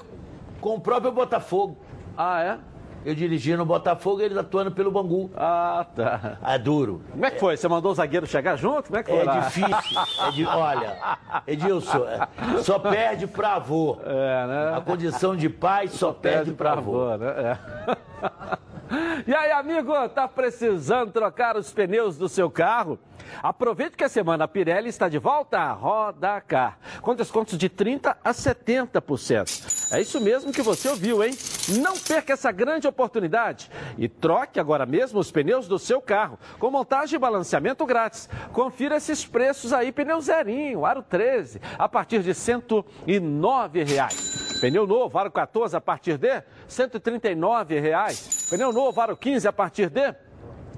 [0.61, 1.77] com o próprio Botafogo.
[2.17, 2.59] Ah, é?
[3.05, 5.31] Eu dirigi no Botafogo e ele atuando pelo Bangu.
[5.37, 6.39] Ah, tá.
[6.43, 7.03] É duro.
[7.11, 7.57] Como é que foi?
[7.57, 8.85] Você mandou o zagueiro chegar junto?
[8.85, 9.21] Como é que foi?
[9.21, 9.39] É lá?
[9.41, 10.01] difícil.
[10.27, 10.47] É di...
[10.47, 12.29] Olha, Edilson, é,
[12.63, 13.99] só perde pra avô.
[14.05, 14.77] É, né?
[14.77, 17.11] A condição de pai só, só perde, perde pra avô.
[17.11, 17.59] avô né?
[17.91, 18.65] É.
[19.27, 22.99] E aí, amigo, tá precisando trocar os pneus do seu carro?
[23.43, 28.17] Aproveite que a semana Pirelli está de volta a Roda Car, com descontos de 30%
[28.23, 29.93] a 70%.
[29.93, 31.37] É isso mesmo que você ouviu, hein?
[31.81, 36.71] Não perca essa grande oportunidade e troque agora mesmo os pneus do seu carro, com
[36.71, 38.29] montagem e balanceamento grátis.
[38.53, 44.59] Confira esses preços aí, pneu zerinho, aro 13, a partir de 109 reais.
[44.61, 48.49] Pneu novo, aro 14, a partir de 139 reais.
[48.51, 50.15] Pneu novo, aro 15, a partir de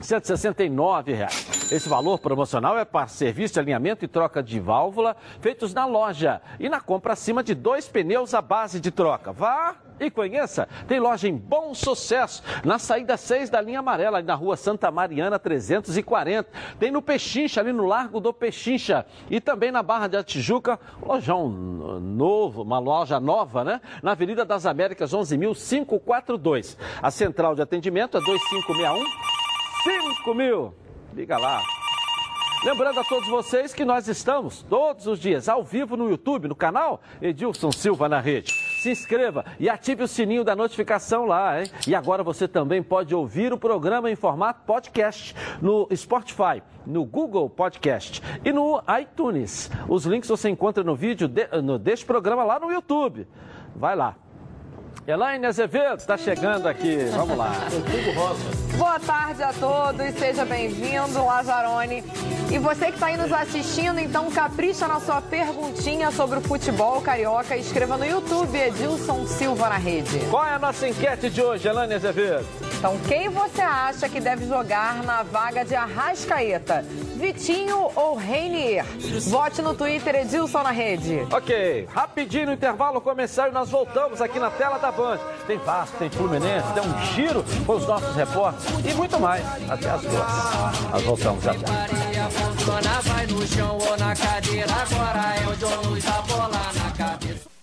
[0.00, 1.55] 169 reais.
[1.70, 6.40] Esse valor promocional é para serviço de alinhamento e troca de válvula feitos na loja
[6.60, 9.32] e na compra acima de dois pneus à base de troca.
[9.32, 10.68] Vá e conheça.
[10.86, 15.40] Tem loja em bom sucesso na saída 6 da linha amarela, na rua Santa Mariana
[15.40, 16.48] 340.
[16.78, 19.04] Tem no Pechincha, ali no Largo do Pechincha.
[19.28, 23.80] E também na Barra da Tijuca, lojão novo, uma loja nova, né?
[24.02, 26.76] Na Avenida das Américas 11.542.
[27.02, 29.04] A central de atendimento é 2561
[29.82, 30.85] 5000.
[31.16, 31.62] Liga lá.
[32.62, 36.54] Lembrando a todos vocês que nós estamos todos os dias ao vivo no YouTube, no
[36.54, 38.52] canal Edilson Silva na Rede.
[38.82, 41.70] Se inscreva e ative o sininho da notificação lá, hein?
[41.86, 47.48] E agora você também pode ouvir o programa em formato podcast no Spotify, no Google
[47.48, 49.70] Podcast e no iTunes.
[49.88, 53.26] Os links você encontra no vídeo de, no, deste programa lá no YouTube.
[53.74, 54.16] Vai lá.
[55.06, 57.06] Elaine Azevedo está chegando aqui.
[57.06, 57.54] Vamos lá.
[58.76, 62.04] Boa tarde a todos, seja bem-vindo, Lazarone.
[62.50, 67.00] E você que está aí nos assistindo, então capricha na sua perguntinha sobre o futebol
[67.00, 70.20] carioca e escreva no YouTube Edilson Silva na rede.
[70.30, 72.46] Qual é a nossa enquete de hoje, Elaine Azevedo?
[72.78, 76.84] Então, quem você acha que deve jogar na vaga de Arrascaeta?
[77.16, 78.84] Vitinho ou Reinier?
[79.28, 81.26] Vote no Twitter Edilson na rede.
[81.32, 85.18] Ok, rapidinho no intervalo comercial e nós voltamos aqui na tela da Band.
[85.46, 89.44] Tem Vasco, tem Fluminense, tem um giro com os nossos repórteres e muito mais.
[89.70, 90.90] Até as duas.
[90.92, 91.52] Nós voltamos já.
[93.02, 94.72] vai no chão ou na cadeira.
[94.72, 97.56] Agora é o John Luiz, a bola na cabeça.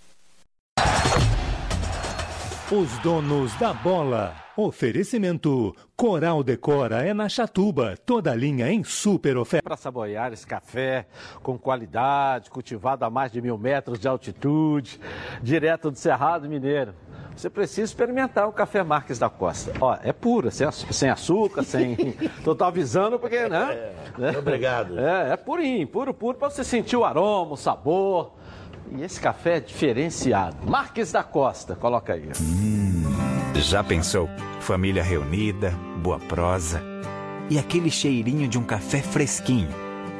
[2.71, 4.35] Os donos da bola.
[4.57, 5.75] Oferecimento.
[5.95, 7.95] Coral Decora é na Chatuba.
[8.05, 9.63] Toda linha em super oferta.
[9.63, 11.05] Para saborear esse café
[11.41, 14.99] com qualidade, cultivado a mais de mil metros de altitude,
[15.41, 16.95] direto do Cerrado Mineiro.
[17.35, 19.73] Você precisa experimentar o café Marques da Costa.
[19.81, 21.95] Ó, é puro, sem, sem açúcar, sem.
[22.43, 23.91] Tô, tô avisando porque, né?
[24.19, 24.99] É, obrigado.
[24.99, 28.33] É, é purinho, puro, puro, para você sentir o aroma, o sabor.
[28.91, 30.57] E esse café é diferenciado.
[30.65, 32.29] Marques da Costa, coloca aí.
[33.55, 34.29] Já pensou?
[34.59, 36.93] Família reunida, boa prosa
[37.49, 39.82] e aquele cheirinho de um café fresquinho.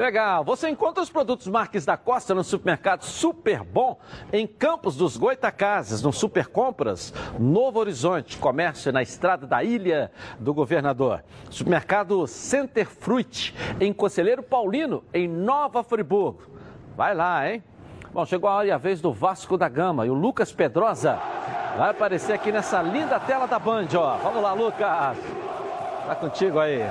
[0.00, 0.42] Legal.
[0.44, 4.00] Você encontra os produtos Marques da Costa no supermercado Super Bom,
[4.32, 10.54] em Campos dos Goitacazes, no Super Compras, Novo Horizonte, comércio na estrada da Ilha do
[10.54, 11.22] Governador.
[11.50, 16.44] Supermercado Center Fruit, em Conselheiro Paulino, em Nova Friburgo.
[16.96, 17.62] Vai lá, hein?
[18.10, 21.20] Bom, chegou a hora e a vez do Vasco da Gama e o Lucas Pedrosa
[21.76, 24.16] vai aparecer aqui nessa linda tela da Band, ó.
[24.16, 25.18] Vamos lá, Lucas.
[26.06, 26.88] Tá contigo aí.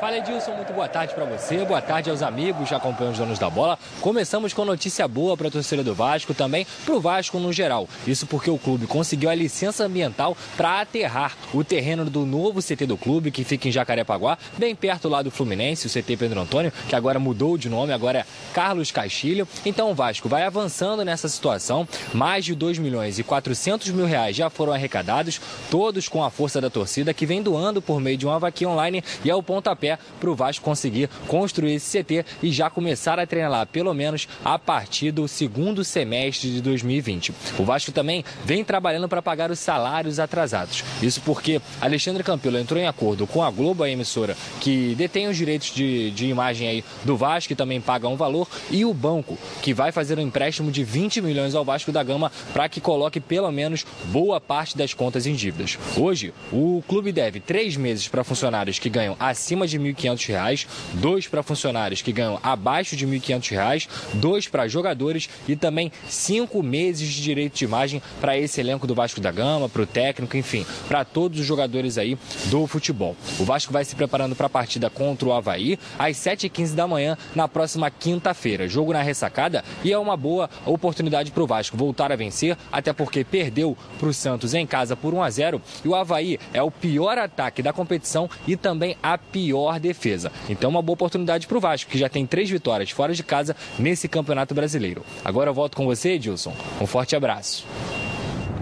[0.00, 3.36] Fala Edilson, muito boa tarde para você, boa tarde aos amigos que acompanham os donos
[3.36, 3.76] da bola.
[4.00, 7.88] Começamos com notícia boa para a torcida do Vasco, também para o Vasco no geral.
[8.06, 12.86] Isso porque o clube conseguiu a licença ambiental para aterrar o terreno do novo CT
[12.86, 16.72] do clube, que fica em Jacarepaguá, bem perto lá do Fluminense, o CT Pedro Antônio,
[16.88, 19.48] que agora mudou de nome, agora é Carlos Castilho.
[19.66, 21.88] Então o Vasco vai avançando nessa situação.
[22.14, 26.60] Mais de 2 milhões e 400 mil reais já foram arrecadados, todos com a força
[26.60, 29.87] da torcida, que vem doando por meio de uma vaquinha online e é o pontapé
[30.18, 34.28] para o Vasco conseguir construir esse CT e já começar a treinar lá, pelo menos
[34.44, 37.32] a partir do segundo semestre de 2020.
[37.58, 40.84] O Vasco também vem trabalhando para pagar os salários atrasados.
[41.02, 45.36] Isso porque Alexandre Campelo entrou em acordo com a Globo, a emissora que detém os
[45.36, 49.38] direitos de, de imagem aí do Vasco, que também paga um valor, e o banco,
[49.62, 53.20] que vai fazer um empréstimo de 20 milhões ao Vasco da Gama para que coloque
[53.20, 55.78] pelo menos boa parte das contas em dívidas.
[55.96, 61.26] Hoje, o clube deve três meses para funcionários que ganham acima de R$ 1.500, dois
[61.26, 67.08] para funcionários que ganham abaixo de R$ 1.500, dois para jogadores e também cinco meses
[67.08, 70.66] de direito de imagem para esse elenco do Vasco da Gama, para o técnico, enfim,
[70.86, 73.16] para todos os jogadores aí do futebol.
[73.38, 77.16] O Vasco vai se preparando para a partida contra o Havaí às 7h15 da manhã
[77.34, 78.68] na próxima quinta-feira.
[78.68, 82.92] Jogo na ressacada e é uma boa oportunidade para o Vasco voltar a vencer, até
[82.92, 86.62] porque perdeu para o Santos em casa por 1 a 0 e o Havaí é
[86.62, 90.30] o pior ataque da competição e também a pior defesa.
[90.48, 93.56] Então, uma boa oportunidade para o Vasco, que já tem três vitórias fora de casa
[93.76, 95.04] nesse Campeonato Brasileiro.
[95.24, 96.54] Agora eu volto com você, Edilson.
[96.80, 97.66] Um forte abraço.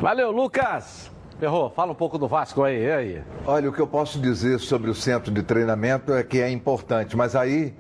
[0.01, 1.11] Valeu, Lucas.
[1.39, 3.23] Ferrou, fala um pouco do Vasco aí, e aí.
[3.45, 7.15] Olha, o que eu posso dizer sobre o centro de treinamento é que é importante,
[7.15, 7.75] mas aí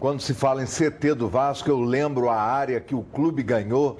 [0.00, 3.98] Quando se fala em CT do Vasco, eu lembro a área que o clube ganhou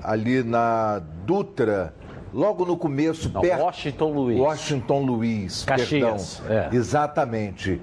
[0.00, 1.92] ali na Dutra,
[2.34, 3.62] logo no começo, Não, perto.
[3.62, 4.38] Washington Luiz.
[4.40, 6.68] Washington Luiz, Caxias, perdão.
[6.72, 6.76] é.
[6.76, 7.80] Exatamente.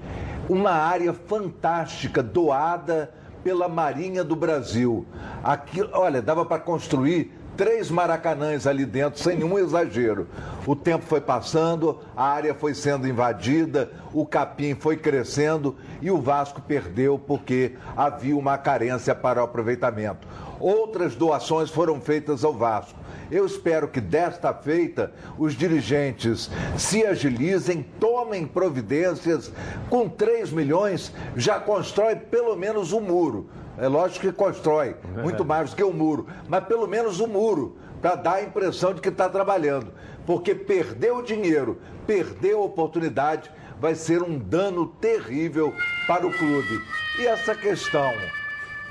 [0.48, 3.10] Uma área fantástica, doada
[3.42, 5.06] pela Marinha do Brasil.
[5.42, 10.26] Aqui, olha, dava para construir três maracanãs ali dentro, sem nenhum exagero.
[10.66, 16.20] O tempo foi passando, a área foi sendo invadida, o capim foi crescendo e o
[16.20, 20.26] Vasco perdeu porque havia uma carência para o aproveitamento.
[20.62, 22.96] Outras doações foram feitas ao Vasco.
[23.32, 26.48] Eu espero que desta feita os dirigentes
[26.78, 29.50] se agilizem, tomem providências.
[29.90, 33.50] Com 3 milhões já constrói pelo menos um muro.
[33.76, 37.76] É lógico que constrói muito mais do que o muro, mas pelo menos um muro
[38.00, 39.92] para dar a impressão de que está trabalhando.
[40.24, 43.50] Porque perder o dinheiro, perder a oportunidade,
[43.80, 45.74] vai ser um dano terrível
[46.06, 46.80] para o clube.
[47.18, 48.12] E essa questão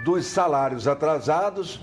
[0.03, 1.79] dos salários atrasados,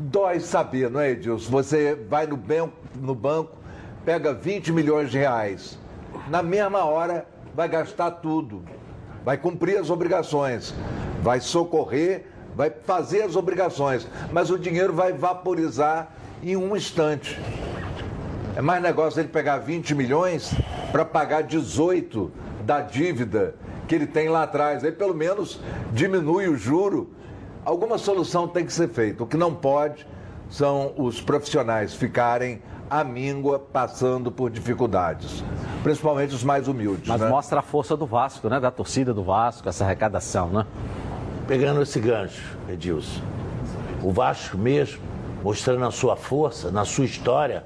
[0.00, 1.50] dói saber, não é, Edilson?
[1.50, 3.56] Você vai no banco, no banco,
[4.04, 5.78] pega 20 milhões de reais.
[6.28, 8.62] Na mesma hora, vai gastar tudo.
[9.24, 10.74] Vai cumprir as obrigações.
[11.22, 14.06] Vai socorrer, vai fazer as obrigações.
[14.32, 17.38] Mas o dinheiro vai vaporizar em um instante.
[18.56, 20.54] É mais negócio ele pegar 20 milhões
[20.92, 22.30] para pagar 18
[22.64, 23.54] da dívida
[23.88, 24.84] que ele tem lá atrás.
[24.84, 25.60] Aí pelo menos
[25.92, 27.13] diminui o juro.
[27.64, 29.24] Alguma solução tem que ser feita.
[29.24, 30.06] O que não pode
[30.50, 32.60] são os profissionais ficarem
[32.90, 35.42] à míngua passando por dificuldades,
[35.82, 37.08] principalmente os mais humildes.
[37.08, 37.28] Mas né?
[37.28, 38.60] mostra a força do Vasco, né?
[38.60, 40.66] Da torcida do Vasco, essa arrecadação, né?
[41.48, 43.22] Pegando esse gancho, Edilson,
[44.02, 45.00] o Vasco mesmo,
[45.42, 47.64] mostrando a sua força, na sua história,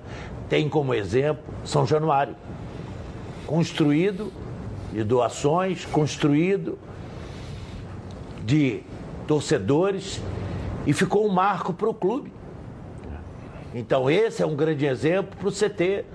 [0.49, 2.37] tem como exemplo São Januário.
[3.47, 4.33] Construído
[4.93, 6.79] de doações, construído
[8.45, 8.83] de
[9.29, 10.21] torcedores
[10.87, 12.33] e ficou um marco para o clube.
[13.75, 16.07] Então esse é um grande exemplo para o CT,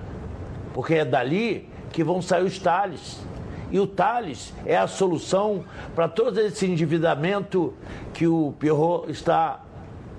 [0.73, 3.21] porque é dali que vão sair os Thales.
[3.71, 5.63] E o Thales é a solução
[5.95, 7.73] para todo esse endividamento
[8.13, 9.61] que o Pierrot está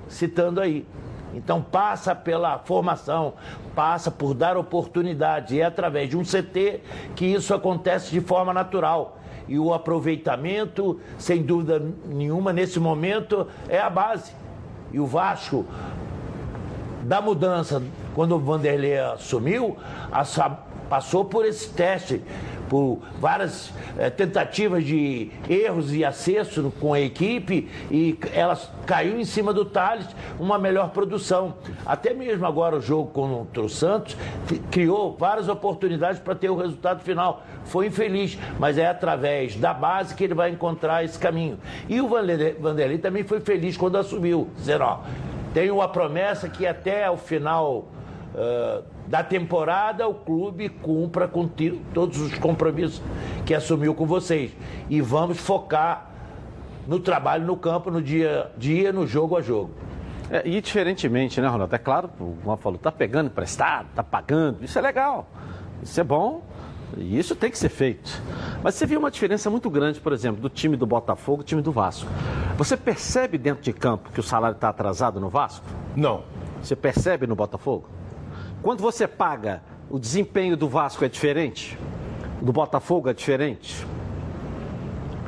[0.09, 0.87] citando aí.
[1.35, 3.35] Então passa pela formação,
[3.75, 5.57] passa por dar oportunidade.
[5.57, 6.81] E é através de um CT
[7.17, 9.19] que isso acontece de forma natural.
[9.49, 14.33] E o aproveitamento, sem dúvida nenhuma, nesse momento é a base.
[14.93, 15.67] E o Vasco,
[17.03, 17.83] da mudança,
[18.15, 19.77] quando o Vanderlei assumiu,
[20.89, 22.23] passou por esse teste,
[22.75, 29.25] por várias eh, tentativas de erros e acertos com a equipe e ela caiu em
[29.25, 30.09] cima do Thales,
[30.41, 31.55] uma melhor produção.
[31.87, 34.17] Até mesmo agora o jogo contra o Santos
[34.73, 37.45] criou várias oportunidades para ter o resultado final.
[37.65, 41.61] Foi infeliz, mas é através da base que ele vai encontrar esse caminho.
[41.89, 44.99] E o Vanderlei, também foi feliz quando assumiu, dizendo, ó,
[45.53, 47.85] tenho uma promessa que até o final
[48.35, 51.49] ah, da temporada o clube cumpra com
[51.93, 53.03] todos os compromissos
[53.45, 54.53] que assumiu com vocês.
[54.89, 56.11] E vamos focar
[56.87, 59.71] no trabalho no campo, no dia a dia, no jogo a jogo.
[60.31, 61.75] É, e diferentemente, né, Ronaldo?
[61.75, 65.29] É claro, o Juan falou, tá pegando emprestado, tá pagando, isso é legal,
[65.83, 66.43] isso é bom,
[66.97, 68.23] e isso tem que ser feito.
[68.63, 71.47] Mas você viu uma diferença muito grande, por exemplo, do time do Botafogo e do
[71.47, 72.09] time do Vasco.
[72.57, 75.67] Você percebe dentro de campo que o salário está atrasado no Vasco?
[75.95, 76.23] Não.
[76.63, 77.89] Você percebe no Botafogo?
[78.65, 81.79] Quando você paga, o desempenho do Vasco é diferente?
[82.41, 83.87] Do Botafogo é diferente?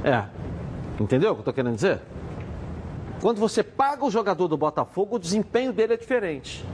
[0.03, 0.24] É.
[0.99, 2.01] Entendeu o que eu estou querendo dizer?
[3.20, 6.64] Quando você paga o jogador do Botafogo, o desempenho dele é diferente.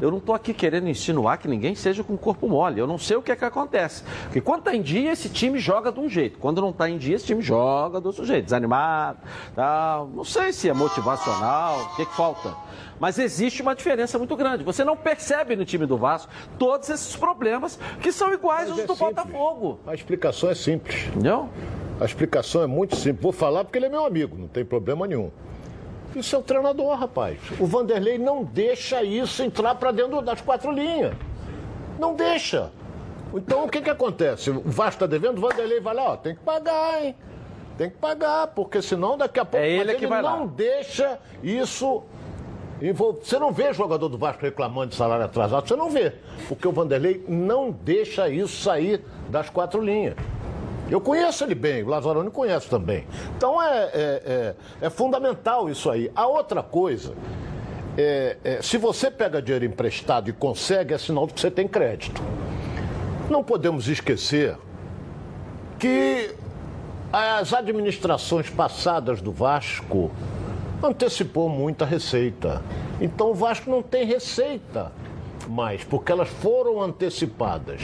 [0.00, 2.80] Eu não estou aqui querendo insinuar que ninguém seja com corpo mole.
[2.80, 4.02] Eu não sei o que é que acontece.
[4.24, 6.38] Porque quando está em dia, esse time joga de um jeito.
[6.38, 8.44] Quando não está em dia, esse time joga do outro jeito.
[8.44, 9.18] Desanimado,
[9.54, 10.08] tal.
[10.08, 12.54] Não sei se é motivacional, o que, que falta.
[12.98, 14.64] Mas existe uma diferença muito grande.
[14.64, 18.86] Você não percebe no time do Vasco todos esses problemas que são iguais aos é
[18.86, 19.14] do simples.
[19.14, 19.80] Botafogo.
[19.86, 21.06] A explicação é simples.
[21.08, 21.48] Entendeu?
[22.00, 23.22] A explicação é muito simples.
[23.22, 25.30] Vou falar porque ele é meu amigo, não tem problema nenhum.
[26.16, 27.38] É o treinador, rapaz.
[27.58, 31.14] O Vanderlei não deixa isso entrar para dentro das quatro linhas.
[31.98, 32.70] Não deixa.
[33.34, 34.50] Então o que, que acontece?
[34.50, 37.16] O Vasco está devendo, o Vanderlei vai lá, ó, tem que pagar, hein?
[37.76, 40.36] Tem que pagar, porque senão daqui a pouco É ele que vai lá.
[40.36, 42.04] não deixa isso
[43.20, 46.12] Você não vê jogador do Vasco reclamando de salário atrasado, você não vê.
[46.48, 50.14] Porque o Vanderlei não deixa isso sair das quatro linhas.
[50.94, 53.04] Eu conheço ele bem, o Lazzaroni conhece também.
[53.36, 54.54] Então é, é, é-
[54.86, 56.08] é fundamental isso aí.
[56.14, 57.14] A outra coisa,
[57.98, 61.66] é, é, se você pega dinheiro emprestado e consegue, é sinal de que você tem
[61.66, 62.22] crédito.
[63.28, 64.56] Não podemos esquecer
[65.80, 66.32] que
[67.12, 70.12] as administrações passadas do Vasco
[70.80, 72.62] antecipou muita receita.
[73.00, 74.92] Então o Vasco não tem receita
[75.46, 77.80] mais, porque elas foram antecipadas.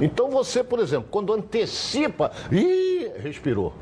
[0.00, 3.72] Então você, por exemplo, quando antecipa, ih, respirou.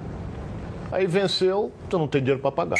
[0.92, 2.78] Aí venceu, tu não tem dinheiro para pagar.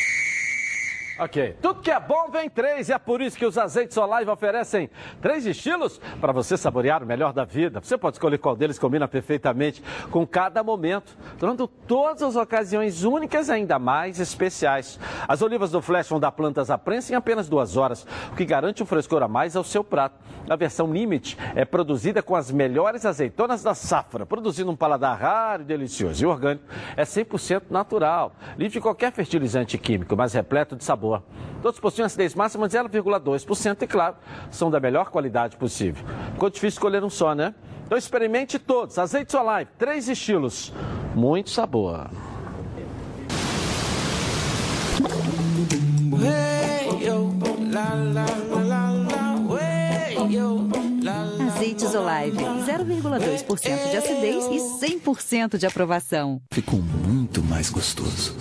[1.21, 1.57] Ok.
[1.61, 4.89] Tudo que é bom vem três e é por isso que os azeites Olive oferecem
[5.21, 7.79] três estilos para você saborear o melhor da vida.
[7.79, 13.51] Você pode escolher qual deles combina perfeitamente com cada momento, tornando todas as ocasiões únicas
[13.51, 14.99] ainda mais especiais.
[15.29, 18.47] As olivas do Flash vão dar plantas à prensa em apenas duas horas, o que
[18.47, 20.19] garante um frescor a mais ao seu prato.
[20.49, 25.63] A versão Limit é produzida com as melhores azeitonas da safra, produzindo um paladar raro
[25.63, 26.25] e delicioso.
[26.25, 26.65] E orgânico
[26.97, 31.10] é 100% natural, livre de qualquer fertilizante químico, mas repleto de sabor.
[31.63, 34.17] Todos possuem acidez máxima de 0,2% e, claro,
[34.51, 36.05] são da melhor qualidade possível.
[36.33, 37.55] Ficou difícil escolher um só, né?
[37.85, 38.99] Então experimente todos.
[38.99, 40.73] Azeite Olive, três estilos,
[41.15, 42.09] muito sabor.
[51.61, 56.41] Azeites Olive, 0,2% de acidez e 100% de aprovação.
[56.53, 58.35] Ficou muito mais gostoso.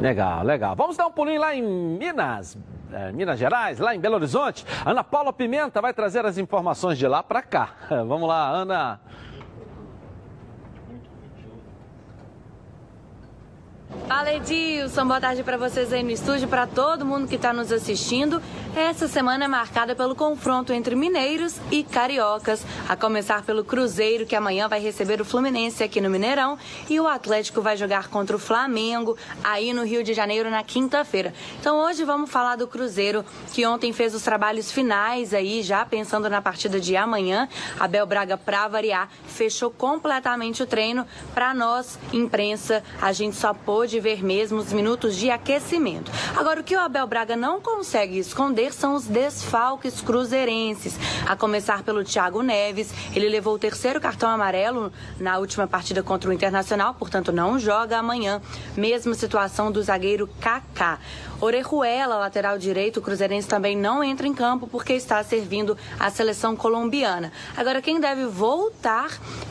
[0.00, 0.76] Legal, legal.
[0.76, 2.56] Vamos dar um pulinho lá em Minas,
[2.92, 4.64] é, Minas Gerais, lá em Belo Horizonte.
[4.84, 7.70] Ana Paula Pimenta vai trazer as informações de lá para cá.
[7.88, 9.00] Vamos lá, Ana.
[14.08, 17.72] Fala Edilson, boa tarde para vocês aí no estúdio, para todo mundo que está nos
[17.72, 18.40] assistindo.
[18.74, 24.36] Essa semana é marcada pelo confronto entre mineiros e cariocas, a começar pelo Cruzeiro, que
[24.36, 28.38] amanhã vai receber o Fluminense aqui no Mineirão, e o Atlético vai jogar contra o
[28.38, 31.32] Flamengo aí no Rio de Janeiro na quinta-feira.
[31.58, 36.28] Então hoje vamos falar do Cruzeiro, que ontem fez os trabalhos finais aí, já pensando
[36.28, 37.48] na partida de amanhã.
[37.80, 41.06] Abel Braga, para variar, fechou completamente o treino.
[41.34, 46.10] Para nós, imprensa, a gente só pôde ver mesmo os minutos de aquecimento.
[46.36, 50.98] Agora, o que o Abel Braga não consegue esconder são os desfalques cruzeirenses.
[51.26, 56.30] A começar pelo Thiago Neves, ele levou o terceiro cartão amarelo na última partida contra
[56.30, 58.40] o Internacional, portanto não joga amanhã.
[58.76, 60.98] Mesma situação do zagueiro Kaká.
[61.40, 66.56] Orejuela, lateral direito, o Cruzeirense também não entra em campo porque está servindo a seleção
[66.56, 67.30] colombiana.
[67.56, 69.10] Agora, quem deve voltar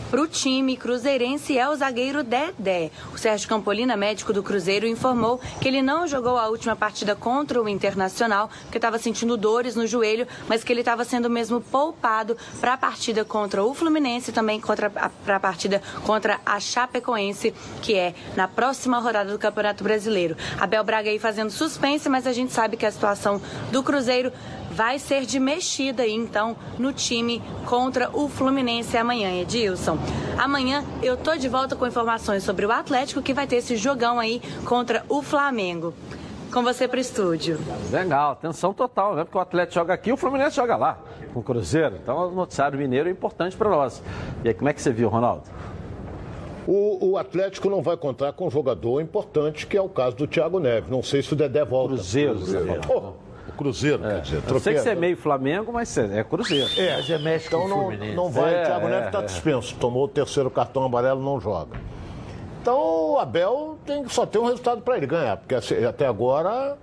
[0.09, 2.89] para o time cruzeirense é o zagueiro Dedé.
[3.13, 7.61] O Sérgio Campolina, médico do Cruzeiro, informou que ele não jogou a última partida contra
[7.61, 12.38] o Internacional porque estava sentindo dores no joelho, mas que ele estava sendo mesmo poupado
[12.59, 17.95] para a partida contra o Fluminense e também para a partida contra a Chapecoense, que
[17.95, 20.36] é na próxima rodada do Campeonato Brasileiro.
[20.59, 24.32] Abel Braga aí fazendo suspense, mas a gente sabe que a situação do Cruzeiro
[24.76, 29.97] vai ser de mexida aí, então, no time contra o Fluminense amanhã, Edilson.
[30.38, 34.19] Amanhã eu tô de volta com informações sobre o Atlético, que vai ter esse jogão
[34.19, 35.93] aí contra o Flamengo.
[36.51, 37.57] Com você pro estúdio.
[37.89, 39.23] Legal, atenção total, né?
[39.23, 40.99] Porque o Atlético joga aqui e o Fluminense joga lá,
[41.34, 41.95] com o Cruzeiro.
[42.01, 44.03] Então, o noticiário mineiro é importante para nós.
[44.43, 45.43] E aí, como é que você viu, Ronaldo?
[46.67, 50.28] O, o, Atlético não vai contar com um jogador importante, que é o caso do
[50.28, 50.89] Thiago Neves.
[50.89, 51.93] Não sei se o Dedé volta.
[51.93, 52.36] Cruzeiro.
[52.36, 52.82] Cruzeiro.
[52.89, 53.15] Oh, o
[53.55, 54.15] Cruzeiro, é.
[54.15, 54.43] quer dizer.
[54.47, 56.69] Eu sei que você é meio Flamengo, mas é Cruzeiro.
[56.77, 58.53] É, mas é México então não, não vai.
[58.53, 59.23] É, o Thiago Neves está é.
[59.23, 59.75] dispenso.
[59.75, 61.77] Tomou o terceiro cartão amarelo, não joga.
[62.61, 66.75] Então o Abel tem, só tem um resultado para ele ganhar, porque assim, até agora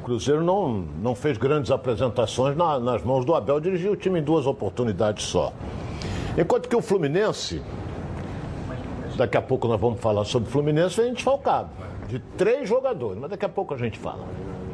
[0.00, 4.20] o Cruzeiro não, não fez grandes apresentações na, nas mãos do Abel, dirigiu o time
[4.20, 5.52] em duas oportunidades só.
[6.34, 7.60] Enquanto que o Fluminense,
[9.18, 11.68] daqui a pouco nós vamos falar sobre o Fluminense, vem desfalcado.
[12.08, 14.24] De três jogadores, mas daqui a pouco a gente fala.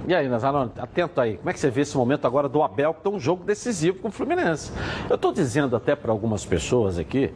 [0.06, 1.38] E aí, Nazarone, atento aí.
[1.38, 4.00] Como é que você vê esse momento agora do Abel, que tem um jogo decisivo
[4.00, 4.70] com o Fluminense?
[5.08, 7.32] Eu estou dizendo até para algumas pessoas aqui,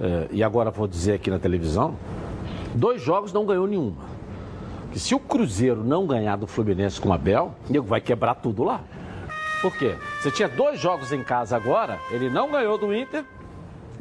[0.00, 1.96] eh, e agora vou dizer aqui na televisão,
[2.74, 4.04] dois jogos não ganhou nenhuma.
[4.92, 8.62] Que se o Cruzeiro não ganhar do Fluminense com o Abel, ele vai quebrar tudo
[8.62, 8.82] lá.
[9.60, 9.96] Por quê?
[10.20, 13.24] Você tinha dois jogos em casa agora, ele não ganhou do Inter,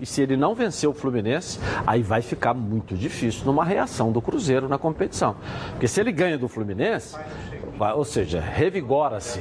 [0.01, 4.19] e se ele não vencer o Fluminense, aí vai ficar muito difícil numa reação do
[4.19, 5.35] Cruzeiro na competição.
[5.69, 7.15] Porque se ele ganha do Fluminense,
[7.81, 9.39] vai- ou seja, revigora-se,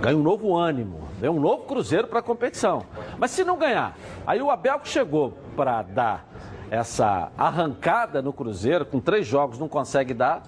[0.00, 2.82] ganha um novo ânimo, vem um novo Cruzeiro para a competição.
[3.18, 3.94] Mas se não ganhar,
[4.26, 6.26] aí o Abel que chegou para dar
[6.70, 10.44] essa arrancada no Cruzeiro, com três jogos não consegue dar,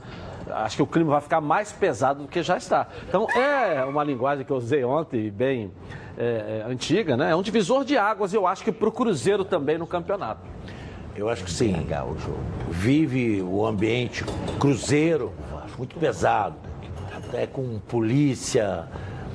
[0.51, 2.87] acho que o clima vai ficar mais pesado do que já está.
[3.07, 5.70] Então é uma linguagem que eu usei ontem, bem
[6.16, 7.32] é, é, antiga, né?
[7.32, 10.41] É um divisor de águas, eu acho que para o Cruzeiro também no campeonato.
[11.14, 11.74] Eu acho que sim.
[12.70, 14.24] Vive o ambiente
[14.59, 15.34] cruzeiro,
[15.76, 16.57] muito pesado.
[17.29, 18.85] Até com polícia,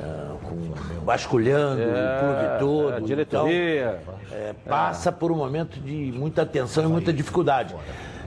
[0.01, 0.71] ah, com
[1.05, 2.93] vasculhando É, o clube todo.
[2.95, 3.99] a diretoria.
[4.01, 7.75] Então, é, passa por um momento de muita tensão e muita dificuldade.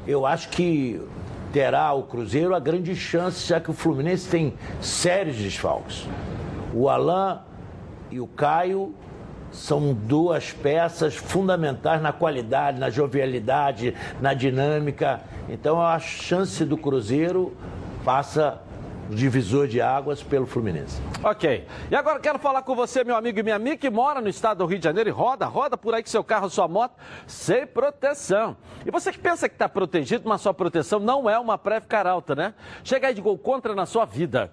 [0.06, 1.00] Eu acho que
[1.52, 6.06] terá o Cruzeiro a grande chance, já que o Fluminense tem sérios desfalques.
[6.74, 7.38] O Alain
[8.10, 8.94] e o Caio
[9.52, 15.20] são duas peças fundamentais na qualidade, na jovialidade, na dinâmica.
[15.48, 17.56] Então a chance do Cruzeiro
[18.04, 18.60] passa
[19.10, 21.00] divisor de águas pelo Fluminense.
[21.22, 21.66] Ok.
[21.90, 24.58] E agora quero falar com você, meu amigo e minha amiga, que mora no estado
[24.58, 26.94] do Rio de Janeiro e roda, roda por aí com seu carro, sua moto,
[27.26, 28.56] sem proteção.
[28.84, 32.34] E você que pensa que está protegido, mas sua proteção não é uma Prev Caralta,
[32.34, 32.54] né?
[32.82, 34.52] Chega aí de gol contra na sua vida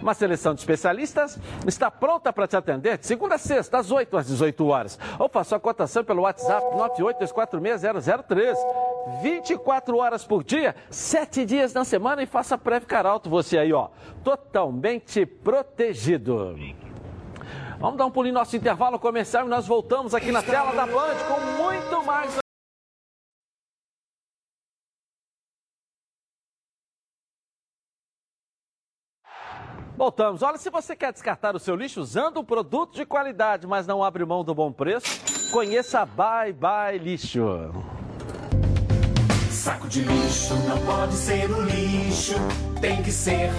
[0.00, 4.16] Uma seleção de especialistas está pronta para te atender de segunda a sexta, às 8
[4.16, 4.98] às 18 horas.
[5.18, 8.56] Ou faça a cotação pelo WhatsApp 982460003.
[9.22, 13.88] 24 horas por dia, 7 dias na semana e faça Previcar Alto você aí, ó.
[14.24, 16.56] Totalmente protegido.
[17.78, 20.86] Vamos dar um pulinho no nosso intervalo comercial e nós voltamos aqui na tela da
[20.86, 22.45] Band com muito mais.
[29.96, 30.42] Voltamos.
[30.42, 34.04] Olha, se você quer descartar o seu lixo usando um produto de qualidade, mas não
[34.04, 37.72] abre mão do bom preço, conheça a Bye Bye Lixo.
[39.50, 42.34] Saco de lixo não pode ser um lixo,
[42.80, 43.50] tem que ser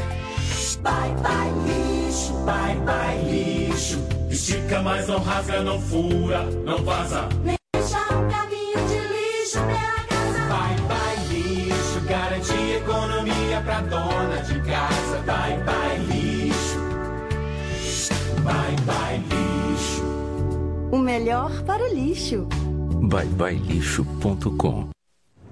[0.81, 3.97] Bye Bye Lixo, Bye Bye Lixo.
[4.29, 7.27] Estica, mas não rasga, não fura, não vaza.
[7.43, 7.56] Nem
[21.27, 22.47] melhor para o lixo.
[23.09, 24.87] byebyelixo.com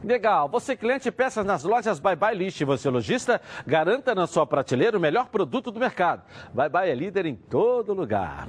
[0.02, 0.48] Legal.
[0.48, 2.64] Você cliente peças nas lojas Bye Bye List.
[2.64, 6.24] Você lojista, garanta na sua prateleira o melhor produto do mercado.
[6.54, 8.48] Bye Bye é líder em todo lugar.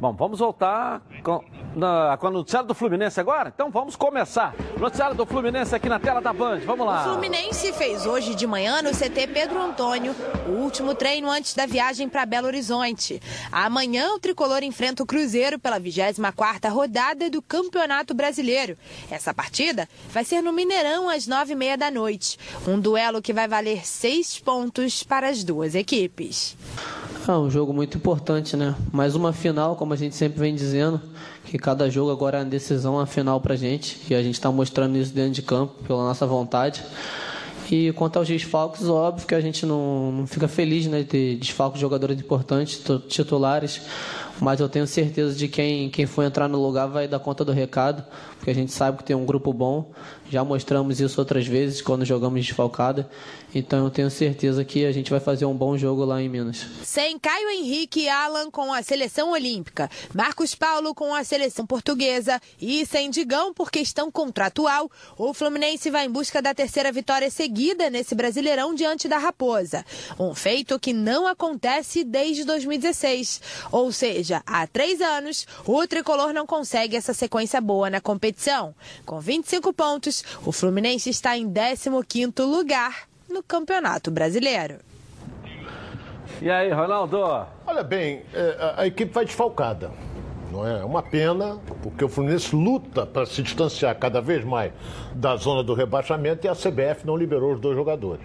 [0.00, 1.42] Bom, vamos voltar com,
[1.74, 3.52] na, com o noticiário do Fluminense agora?
[3.52, 4.54] Então vamos começar.
[4.78, 6.60] Noticiário do Fluminense aqui na tela da Band.
[6.60, 7.00] Vamos lá.
[7.00, 10.14] O Fluminense fez hoje de manhã no CT Pedro Antônio
[10.46, 13.20] o último treino antes da viagem para Belo Horizonte.
[13.50, 18.76] Amanhã o tricolor enfrenta o Cruzeiro pela 24ª rodada do Campeonato Brasileiro.
[19.10, 22.38] Essa partida vai ser no Mineirão às 9h30 da noite.
[22.68, 26.56] Um duelo que vai valer seis pontos para as duas equipes.
[27.26, 28.74] É um jogo muito importante, né?
[28.90, 31.00] Mais uma final, como a gente sempre vem dizendo,
[31.44, 33.98] que cada jogo agora é uma decisão, uma final pra gente.
[34.10, 36.82] E a gente está mostrando isso dentro de campo, pela nossa vontade.
[37.70, 41.36] E quanto aos desfalques, óbvio que a gente não, não fica feliz né, de ter
[41.36, 43.82] desfalques de jogadores importantes, titulares,
[44.40, 47.52] mas eu tenho certeza de quem, quem for entrar no lugar vai dar conta do
[47.52, 48.04] recado,
[48.36, 49.90] porque a gente sabe que tem um grupo bom,
[50.30, 53.08] já mostramos isso outras vezes quando jogamos desfalcada,
[53.54, 56.66] então eu tenho certeza que a gente vai fazer um bom jogo lá em Minas.
[56.84, 62.40] Sem Caio Henrique e Alan com a seleção olímpica, Marcos Paulo com a seleção portuguesa
[62.60, 67.90] e sem Digão por questão contratual, o Fluminense vai em busca da terceira vitória seguida
[67.90, 69.84] nesse Brasileirão diante da Raposa.
[70.18, 73.40] Um feito que não acontece desde 2016.
[73.72, 78.74] Ou seja, há três anos, o tricolor não consegue essa sequência boa na competição.
[79.04, 84.76] Com 25 pontos, o Fluminense está em 15º lugar no Campeonato Brasileiro.
[86.40, 87.18] E aí, Ronaldo?
[87.66, 89.90] Olha bem, é, a, a equipe vai desfalcada.
[90.50, 90.80] Não é?
[90.80, 94.72] é uma pena, porque o Fluminense luta para se distanciar cada vez mais
[95.14, 98.24] da zona do rebaixamento e a CBF não liberou os dois jogadores.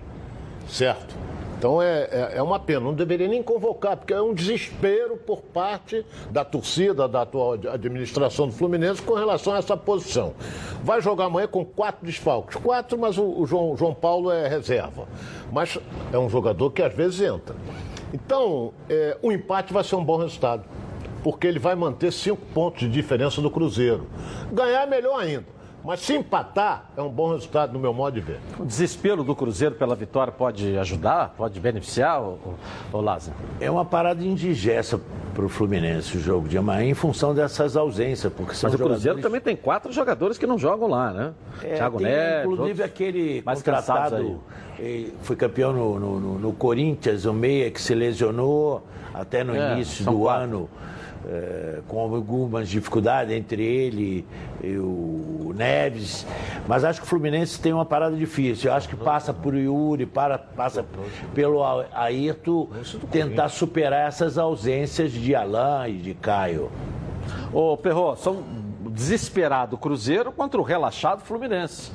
[0.68, 1.16] Certo?
[1.58, 5.42] Então é, é, é, uma pena, não deveria nem convocar, porque é um desespero por
[5.42, 10.34] parte da torcida, da atual administração do Fluminense com relação a essa posição.
[10.84, 12.58] Vai jogar amanhã com quatro desfalques.
[12.58, 15.08] Quatro, mas o, o João, João Paulo é reserva.
[15.52, 15.80] Mas
[16.12, 17.56] é um jogador que às vezes entra.
[18.14, 20.64] Então, é, o empate vai ser um bom resultado,
[21.24, 24.08] porque ele vai manter cinco pontos de diferença do Cruzeiro.
[24.52, 25.53] Ganhar é melhor ainda.
[25.84, 28.40] Mas se empatar, é um bom resultado no meu modo de ver.
[28.58, 32.40] O desespero do Cruzeiro pela vitória pode ajudar, pode beneficiar, o,
[32.92, 33.36] o Lázaro?
[33.60, 35.00] É uma parada indigesta
[35.34, 38.32] para o Fluminense o jogo de amanhã em função dessas ausências.
[38.32, 41.34] Porque são Mas o Cruzeiro também tem quatro jogadores que não jogam lá, né?
[41.62, 42.52] É, Thiago tem, Neves.
[42.52, 44.42] Inclusive aquele contratado,
[45.22, 50.06] foi campeão no, no, no, Corinthians, o Meia que se lesionou até no É, início
[50.06, 50.44] do quatro.
[50.44, 50.70] ano.
[51.28, 54.26] É, com algumas dificuldades entre ele
[54.64, 56.26] e o Neves,
[56.68, 58.70] mas acho que o Fluminense tem uma parada difícil.
[58.72, 60.86] Eu acho que passa por Yuri, para, passa
[61.34, 61.62] pelo
[61.94, 62.68] Ayrton,
[63.12, 66.72] tentar superar essas ausências de Alain e de Caio.
[67.54, 68.44] Ô, Perro, são
[68.90, 71.92] desesperado Cruzeiro contra o relaxado Fluminense.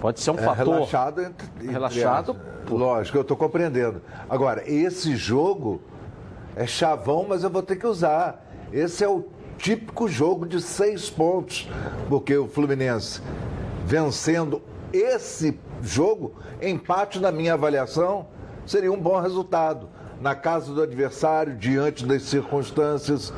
[0.00, 0.74] Pode ser um É, fator.
[0.74, 2.70] relaxado, entre- entre Relaxado, aspas.
[2.70, 4.02] Lógico, eu estou compreendendo.
[4.28, 5.80] Agora, esse jogo
[6.56, 8.44] é chavão, mas eu vou ter que usar.
[8.72, 9.28] Esse é o
[9.58, 11.68] típico jogo de seis pontos,
[12.08, 13.20] porque o Fluminense
[13.84, 14.60] vencendo
[14.92, 18.26] esse jogo, empate na minha avaliação,
[18.66, 19.88] seria um bom resultado.
[20.20, 23.32] Na casa do adversário, diante das circunstâncias.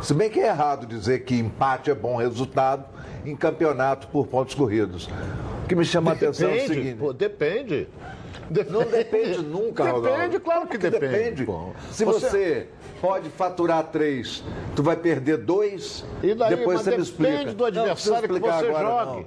[0.00, 2.86] Se bem que é errado dizer que empate é bom resultado
[3.26, 5.08] em campeonato por pontos corridos.
[5.64, 6.98] O que me chama a atenção é o seguinte.
[6.98, 7.88] pô, depende.
[8.70, 10.40] Não depende nunca, Depende, Ronaldo.
[10.40, 11.70] claro que depende, pô.
[11.90, 12.68] Se Você- você...
[13.00, 14.42] pode faturar três,
[14.76, 17.54] tu vai perder dois, E daí, depois você me depende explica.
[17.54, 19.26] do adversário não, que você agora, jogue.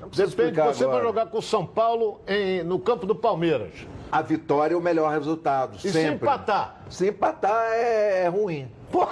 [0.00, 0.08] Não.
[0.08, 1.02] Depende, você vai agora.
[1.04, 3.72] jogar com o São Paulo em- no campo do Palmeiras.
[4.10, 6.14] A vitória é o melhor resultado, E se sempre.
[6.26, 6.82] empatar?
[6.90, 8.70] Se empatar é, é ruim.
[8.90, 9.08] Pô.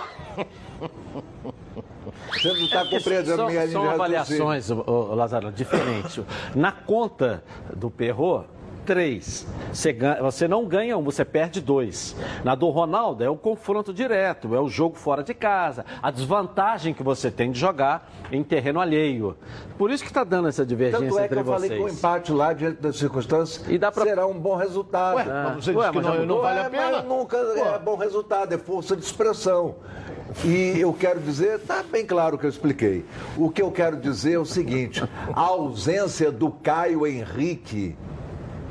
[2.32, 4.68] Você não está É compreendendo são, minha linha são de avaliações,
[5.14, 6.20] Lázaro, diferentes.
[6.54, 7.42] Na conta
[7.74, 8.44] do Perro,
[8.84, 9.46] três.
[9.72, 12.16] Você, ganha- você não ganha um, você perde dois.
[12.44, 16.92] Na do Ronaldo, é o confronto direto, é o jogo fora de casa, a desvantagem
[16.94, 19.36] que você tem de jogar em terreno alheio.
[19.78, 21.88] Por isso que está dando essa divergência Tanto é que entre eu falei que o
[21.88, 23.64] empate lá, diante das circunstâncias,
[24.02, 25.16] será um bom resultado.
[25.16, 26.90] Ué, mas você disse que não- não vale a Ué, pena?
[26.98, 29.76] Mas nunca é bom resultado, é força de expressão.
[30.44, 33.04] E eu quero dizer, está bem claro o que eu expliquei.
[33.36, 35.02] O que eu quero dizer é o seguinte:
[35.34, 37.96] a ausência do Caio Henrique.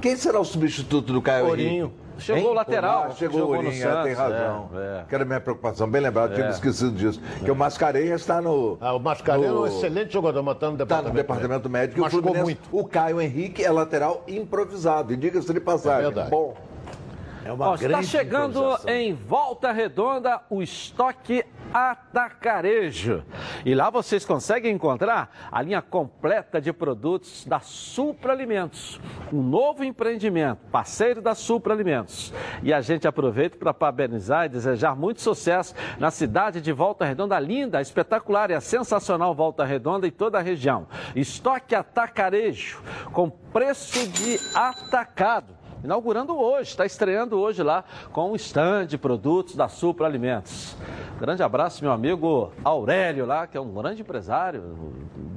[0.01, 1.69] Quem será o substituto do Caio Ourinho.
[1.85, 2.09] Henrique?
[2.19, 2.47] Chegou Hein?
[2.49, 4.69] o lateral, Ah, chegou jogou o no Ourinho, é, tem razão.
[4.75, 5.05] é, é.
[5.07, 6.49] Que era a minha preocupação, bem lembrado, tinha É.
[6.49, 7.21] me esquecido disso.
[7.45, 8.77] Que o Mascarenhas está no.
[8.81, 11.69] Ah, o Mascarenhas é um no- excelente jogador, mas está no Está departamento, no departamento
[11.69, 11.97] médico.
[11.97, 12.77] e o Machucou Fluminense- muito.
[12.77, 15.13] O Caio Henrique é lateral improvisado.
[15.13, 15.99] E diga-se de passagem.
[15.99, 16.29] É verdade.
[16.29, 16.55] Bom.
[17.45, 23.24] É Ó, está chegando em Volta Redonda o estoque Atacarejo.
[23.65, 28.99] E lá vocês conseguem encontrar a linha completa de produtos da Supra Alimentos,
[29.32, 32.34] um novo empreendimento, parceiro da Supra Alimentos.
[32.63, 37.39] E a gente aproveita para parabenizar e desejar muito sucesso na cidade de Volta Redonda,
[37.39, 40.88] linda, espetacular e a sensacional Volta Redonda e toda a região.
[41.15, 48.88] Estoque Atacarejo, com preço de atacado inaugurando hoje, está estreando hoje lá com um stand
[48.88, 50.75] de produtos da Supra Alimentos.
[51.19, 54.61] Grande abraço, meu amigo Aurélio lá, que é um grande empresário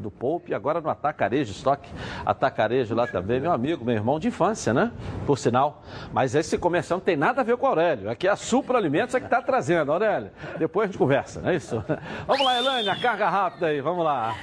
[0.00, 1.88] do Poupe, agora no Atacarejo, estoque
[2.24, 4.92] Atacarejo lá também, meu amigo, meu irmão de infância, né?
[5.26, 5.82] Por sinal.
[6.12, 8.78] Mas esse comercial não tem nada a ver com o Aurélio, aqui é a Supra
[8.78, 10.30] Alimentos é que está trazendo, Aurélio.
[10.58, 11.82] Depois a gente conversa, não é isso?
[12.26, 14.34] Vamos lá, Elaine, a carga rápida aí, vamos lá.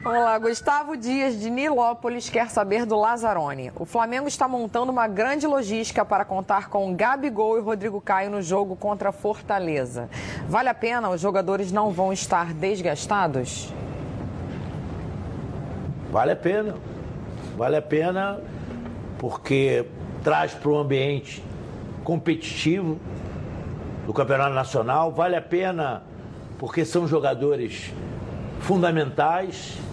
[0.00, 3.72] Vamos lá, Gustavo Dias de Nilópolis quer saber do Lazzaroni.
[3.74, 8.40] O Flamengo está montando uma grande logística para contar com Gabigol e Rodrigo Caio no
[8.40, 10.08] jogo contra Fortaleza.
[10.48, 11.10] Vale a pena?
[11.10, 13.74] Os jogadores não vão estar desgastados?
[16.12, 16.76] Vale a pena.
[17.56, 18.40] Vale a pena
[19.18, 19.84] porque
[20.22, 21.42] traz para o ambiente
[22.04, 23.00] competitivo
[24.06, 25.10] do Campeonato Nacional.
[25.10, 26.04] Vale a pena
[26.56, 27.92] porque são jogadores
[28.60, 29.87] fundamentais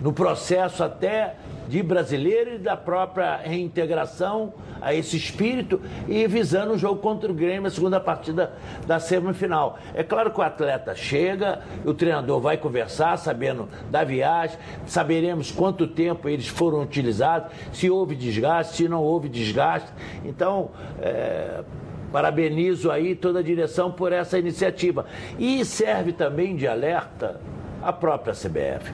[0.00, 1.36] no processo até
[1.68, 7.34] de brasileiro e da própria reintegração a esse espírito e visando o jogo contra o
[7.34, 8.52] Grêmio, a segunda partida
[8.86, 9.78] da semifinal.
[9.94, 15.86] É claro que o atleta chega, o treinador vai conversar, sabendo da viagem, saberemos quanto
[15.86, 19.90] tempo eles foram utilizados, se houve desgaste, se não houve desgaste.
[20.24, 20.70] Então,
[21.00, 21.62] é,
[22.10, 25.06] parabenizo aí toda a direção por essa iniciativa.
[25.38, 27.40] E serve também de alerta
[27.82, 28.92] à própria CBF.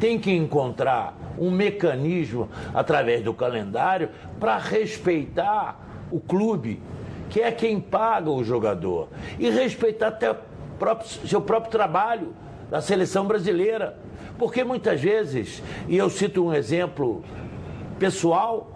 [0.00, 5.80] Tem que encontrar um mecanismo através do calendário para respeitar
[6.10, 6.80] o clube,
[7.28, 10.34] que é quem paga o jogador, e respeitar até
[10.78, 12.32] próprio- seu próprio trabalho
[12.70, 13.96] da seleção brasileira.
[14.38, 17.24] Porque muitas vezes, e eu cito um exemplo
[17.98, 18.70] pessoal,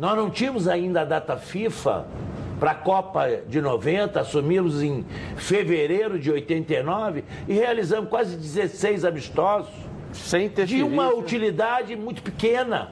[0.00, 2.06] nós não tínhamos ainda a data FIFA
[2.58, 5.04] para a Copa de 90, assumimos em
[5.36, 9.72] fevereiro de 89 e realizamos quase 16 amistosos.
[10.12, 12.90] Sem ter De uma utilidade muito pequena.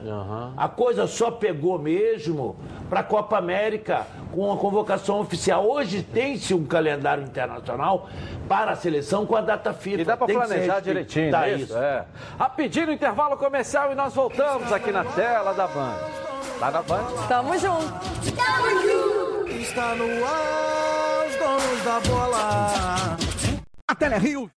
[0.57, 2.55] A coisa só pegou mesmo
[2.89, 5.67] para a Copa América com a convocação oficial.
[5.67, 8.09] Hoje tem-se um calendário internacional
[8.47, 10.01] para a seleção com a data FIFA.
[10.01, 11.77] E dá para planejar direitinho, é isso?
[11.77, 12.05] É.
[12.37, 15.97] Rapidinho intervalo comercial e nós voltamos aqui na tela da Band.
[16.59, 17.05] Tá na Band?
[17.27, 17.93] Tamo junto.
[19.59, 23.17] Está no ar, os donos da bola.
[23.87, 24.49] A Telerio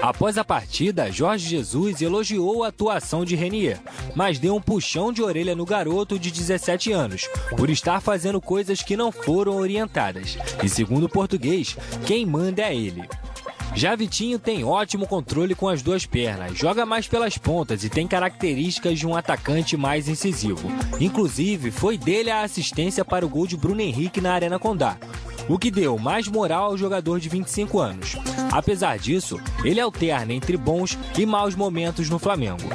[0.00, 3.80] Após a partida, Jorge Jesus elogiou a atuação de Renier,
[4.14, 8.82] mas deu um puxão de orelha no garoto de 17 anos, por estar fazendo coisas
[8.82, 10.38] que não foram orientadas.
[10.62, 13.04] E segundo português, quem manda é ele.
[13.72, 18.06] Já Vitinho tem ótimo controle com as duas pernas, joga mais pelas pontas e tem
[18.06, 20.68] características de um atacante mais incisivo.
[21.00, 24.96] Inclusive, foi dele a assistência para o gol de Bruno Henrique na Arena Condá,
[25.48, 28.16] o que deu mais moral ao jogador de 25 anos.
[28.50, 32.68] Apesar disso, ele alterna entre bons e maus momentos no Flamengo.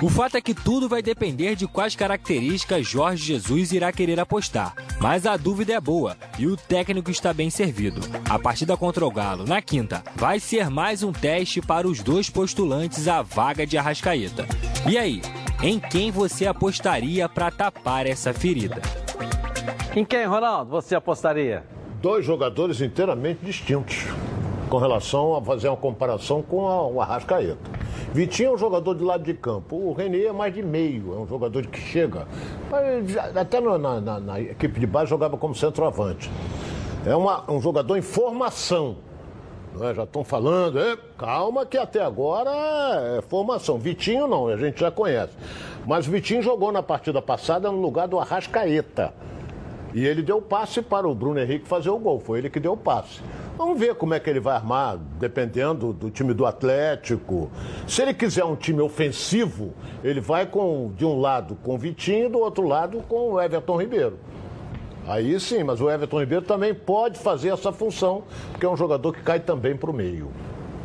[0.00, 4.74] O fato é que tudo vai depender de quais características Jorge Jesus irá querer apostar.
[5.02, 8.00] Mas a dúvida é boa e o técnico está bem servido.
[8.30, 12.30] A partida contra o Galo, na quinta, vai ser mais um teste para os dois
[12.30, 14.46] postulantes à vaga de Arrascaeta.
[14.88, 15.20] E aí,
[15.60, 18.80] em quem você apostaria para tapar essa ferida?
[19.96, 21.64] Em quem, Ronaldo, você apostaria?
[22.00, 24.04] Dois jogadores inteiramente distintos
[24.70, 27.58] com relação a fazer uma comparação com a, o Arrascaeta.
[28.12, 31.16] Vitinho é um jogador de lado de campo, o Renier é mais de meio, é
[31.16, 32.28] um jogador que chega.
[33.34, 36.30] Até na, na, na equipe de base jogava como centroavante.
[37.06, 38.96] É uma, um jogador em formação.
[39.80, 39.94] É?
[39.94, 42.50] Já estão falando, é, calma que até agora
[43.16, 43.78] é formação.
[43.78, 45.32] Vitinho não, a gente já conhece.
[45.86, 49.14] Mas Vitinho jogou na partida passada no lugar do Arrascaeta.
[49.94, 52.20] E ele deu passe para o Bruno Henrique fazer o gol.
[52.20, 53.20] Foi ele que deu o passe.
[53.56, 57.50] Vamos ver como é que ele vai armar, dependendo do time do Atlético.
[57.86, 62.30] Se ele quiser um time ofensivo, ele vai com de um lado com o Vitinho,
[62.30, 64.18] do outro lado com o Everton Ribeiro.
[65.06, 69.12] Aí sim, mas o Everton Ribeiro também pode fazer essa função, porque é um jogador
[69.12, 70.30] que cai também para o meio.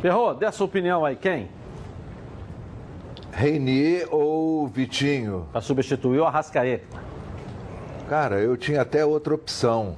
[0.02, 1.48] Ferro, dê a sua opinião aí, quem?
[3.32, 5.46] Reinier ou Vitinho?
[5.52, 6.98] Para substituir o Arrascaeta.
[8.08, 9.96] Cara, eu tinha até outra opção.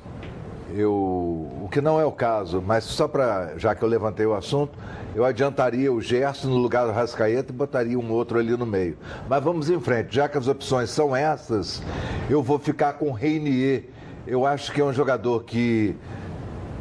[0.75, 4.35] Eu, o que não é o caso, mas só para, já que eu levantei o
[4.35, 4.79] assunto,
[5.15, 8.97] eu adiantaria o Gerson no lugar do Rascaeta e botaria um outro ali no meio.
[9.29, 11.83] Mas vamos em frente, já que as opções são essas,
[12.29, 13.85] eu vou ficar com o Reinier.
[14.27, 15.97] Eu acho que é um jogador que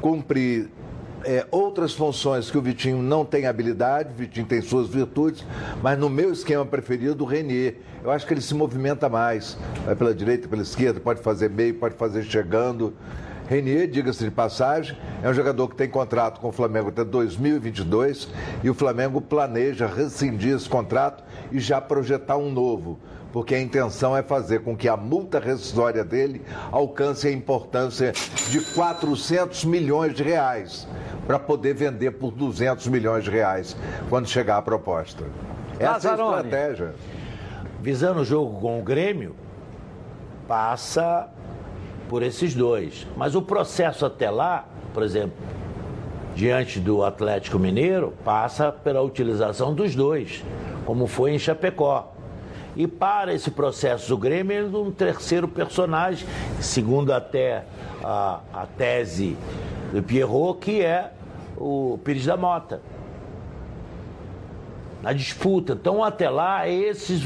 [0.01, 0.69] cumpre
[1.25, 5.45] é, outras funções que o Vitinho não tem habilidade, o Vitinho tem suas virtudes,
[5.81, 7.75] mas no meu esquema preferido, o Renier.
[8.03, 11.73] Eu acho que ele se movimenta mais, vai pela direita, pela esquerda, pode fazer meio,
[11.73, 12.93] pode fazer chegando.
[13.49, 18.29] Renier, diga-se de passagem, é um jogador que tem contrato com o Flamengo até 2022
[18.63, 22.99] e o Flamengo planeja rescindir esse contrato e já projetar um novo
[23.31, 26.41] porque a intenção é fazer com que a multa rescisória dele
[26.71, 28.11] alcance a importância
[28.49, 30.87] de 400 milhões de reais,
[31.27, 33.75] para poder vender por 200 milhões de reais
[34.09, 35.25] quando chegar a proposta.
[35.79, 36.95] Essa é a estratégia.
[37.81, 39.35] Visando o jogo com o Grêmio,
[40.47, 41.29] passa
[42.09, 43.07] por esses dois.
[43.15, 45.37] Mas o processo até lá, por exemplo,
[46.35, 50.43] diante do Atlético Mineiro, passa pela utilização dos dois,
[50.85, 52.13] como foi em Chapecó.
[52.75, 56.27] E para esse processo do Grêmio, um terceiro personagem,
[56.59, 57.63] segundo até
[58.03, 59.37] a, a tese
[59.93, 61.11] do Pierrot, que é
[61.57, 62.81] o Pires da Mota.
[65.01, 65.73] Na disputa.
[65.73, 67.23] Então, até lá, esses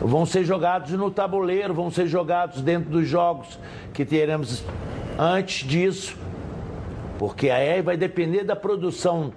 [0.00, 3.58] vão ser jogados no tabuleiro, vão ser jogados dentro dos jogos
[3.92, 4.64] que teremos
[5.18, 6.16] antes disso,
[7.18, 9.32] porque aí vai depender da produção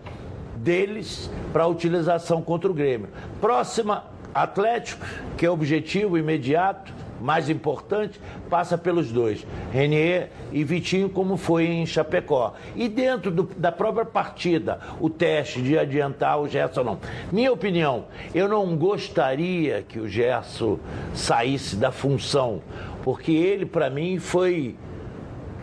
[0.55, 3.09] deles para utilização contra o Grêmio.
[3.41, 5.05] Próxima, Atlético,
[5.37, 6.93] que é objetivo imediato,
[7.23, 8.19] mais importante,
[8.49, 12.53] passa pelos dois, Renier e Vitinho, como foi em Chapecó.
[12.75, 16.99] E dentro do, da própria partida, o teste de adiantar o Gerson não.
[17.31, 20.77] Minha opinião, eu não gostaria que o Gerson
[21.13, 22.61] saísse da função,
[23.03, 24.75] porque ele, para mim, foi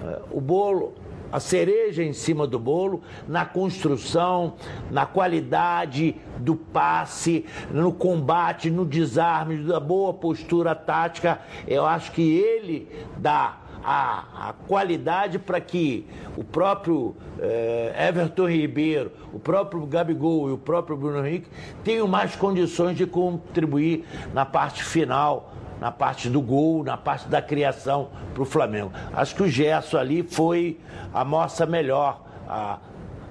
[0.03, 0.95] uh, o bolo
[1.33, 4.55] a cereja em cima do bolo na construção,
[4.91, 11.41] na qualidade do passe, no combate, no desarme, da boa postura tática.
[11.67, 16.07] Eu acho que ele dá a, a qualidade para que
[16.37, 21.49] o próprio eh, Everton Ribeiro, o próprio Gabigol e o próprio Bruno Henrique
[21.83, 24.05] tenham mais condições de contribuir
[24.35, 25.50] na parte final
[25.81, 28.93] na parte do gol, na parte da criação para o Flamengo.
[29.13, 30.79] Acho que o Gerson ali foi
[31.13, 32.79] a moça melhor, a,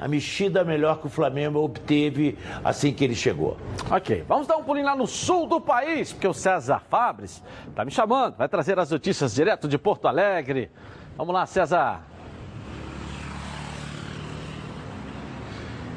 [0.02, 3.56] a mexida melhor que o Flamengo obteve assim que ele chegou.
[3.92, 7.86] Ok, vamos dar um pulinho lá no sul do país, porque o César Fabres está
[7.86, 10.72] me chamando, vai trazer as notícias direto de Porto Alegre.
[11.16, 12.09] Vamos lá, César.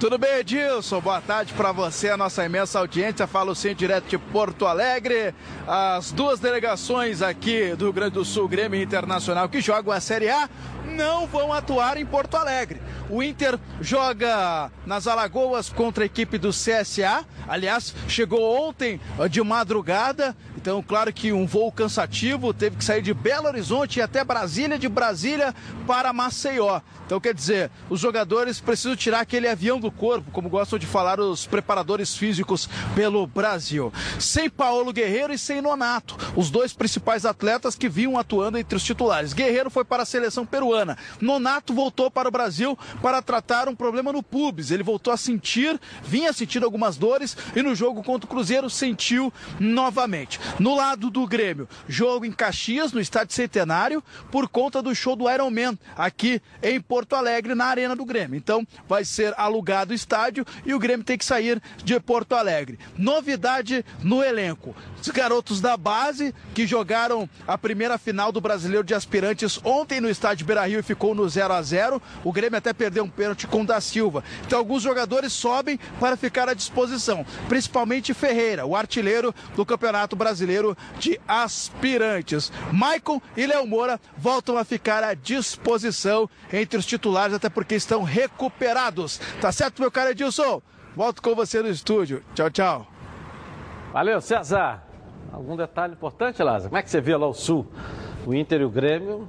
[0.03, 1.01] Tudo bem, Edilson?
[1.01, 3.25] Boa tarde para você, a nossa imensa audiência.
[3.25, 5.33] Falo sim direto de Porto Alegre.
[5.65, 10.29] As duas delegações aqui do Rio Grande do Sul, Grêmio Internacional, que jogam a Série
[10.29, 10.51] A,
[10.87, 12.83] não vão atuar em Porto Alegre.
[13.09, 17.25] O Inter joga nas Alagoas contra a equipe do CSA.
[17.47, 19.01] Aliás, chegou ontem
[19.31, 20.37] de madrugada.
[20.63, 24.79] Então, claro que um voo cansativo, teve que sair de Belo Horizonte e até Brasília,
[24.79, 25.53] de Brasília
[25.89, 26.81] para Maceió.
[27.05, 31.19] Então, quer dizer, os jogadores precisam tirar aquele avião do corpo, como gostam de falar
[31.19, 33.93] os preparadores físicos pelo Brasil.
[34.21, 38.85] Sem Paulo Guerreiro e sem Nonato, os dois principais atletas que vinham atuando entre os
[38.85, 39.33] titulares.
[39.33, 40.97] Guerreiro foi para a seleção peruana.
[41.21, 44.71] Nonato voltou para o Brasil para tratar um problema no pubis.
[44.71, 49.33] Ele voltou a sentir, vinha sentindo algumas dores e no jogo contra o Cruzeiro sentiu
[49.59, 50.39] novamente.
[50.59, 55.31] No lado do Grêmio, jogo em Caxias, no Estádio Centenário, por conta do show do
[55.31, 58.37] Iron Man aqui em Porto Alegre, na Arena do Grêmio.
[58.37, 62.79] Então, vai ser alugado o estádio e o Grêmio tem que sair de Porto Alegre.
[62.99, 64.77] Novidade no elenco.
[65.01, 70.11] Os garotos da base que jogaram a primeira final do Brasileiro de Aspirantes ontem no
[70.11, 73.63] estádio Beira-Rio e ficou no 0 a 0 O Grêmio até perdeu um pênalti com
[73.63, 74.23] o da Silva.
[74.47, 80.42] Então alguns jogadores sobem para ficar à disposição, principalmente Ferreira, o artilheiro do Campeonato Brasileiro
[80.99, 82.53] de Aspirantes.
[82.73, 88.03] Maicon e Léo Moura voltam a ficar à disposição entre os titulares, até porque estão
[88.03, 89.19] recuperados.
[89.41, 90.61] Tá certo, meu cara Edilson?
[90.97, 92.23] Volto com você no estúdio.
[92.35, 92.87] Tchau, tchau.
[93.93, 94.83] Valeu, César.
[95.33, 96.69] Algum detalhe importante, Lázaro?
[96.71, 97.67] Como é que você vê lá o Sul?
[98.27, 99.27] O Inter e o Grêmio.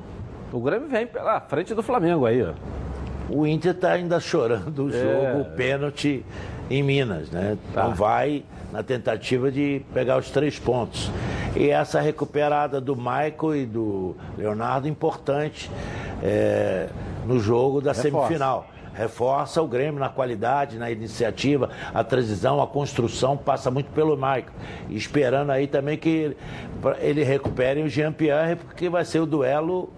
[0.51, 2.53] O Grêmio vem pela frente do Flamengo aí, ó.
[3.29, 4.91] O Inter está ainda chorando o É.
[4.91, 6.25] jogo, o pênalti
[6.69, 7.57] em Minas, né?
[7.71, 7.95] Então Tá.
[7.95, 8.43] vai
[8.73, 11.11] na tentativa de pegar os três pontos.
[11.55, 15.69] E essa recuperada do Michael e do Leonardo importante
[16.23, 16.89] é,
[17.27, 18.09] no jogo da Reforça.
[18.09, 18.67] semifinal.
[18.95, 24.45] Reforça o Grêmio na qualidade, na iniciativa, a transição, a construção passa muito pelo Michael.
[24.89, 26.35] E esperando aí também que
[26.99, 29.91] ele, recupere o Jean-Pierre, porque vai ser o duelo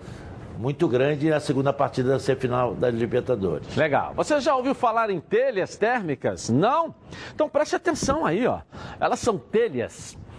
[0.57, 3.75] muito grande na segunda partida da semifinal da Libertadores.
[3.75, 4.13] Legal.
[4.15, 6.49] Você já ouviu falar em telhas térmicas?
[6.49, 6.93] Não?
[7.33, 8.59] Então preste atenção aí, ó.
[8.99, 10.17] Elas são telhas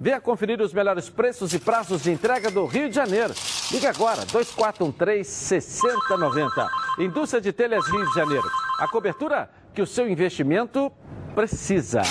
[0.00, 3.34] Venha conferir os melhores preços e prazos de entrega do Rio de Janeiro.
[3.70, 6.68] Ligue agora, 2413-6090.
[6.98, 8.48] Indústria de Telhas Rio de Janeiro.
[8.78, 10.90] A cobertura que o seu investimento
[11.34, 12.02] precisa.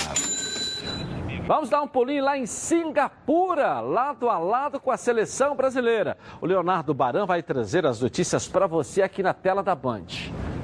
[1.46, 6.16] Vamos dar um pulinho lá em Singapura, lado a lado com a seleção brasileira.
[6.40, 10.06] O Leonardo Baran vai trazer as notícias para você aqui na tela da Band.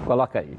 [0.05, 0.55] Coloca aí.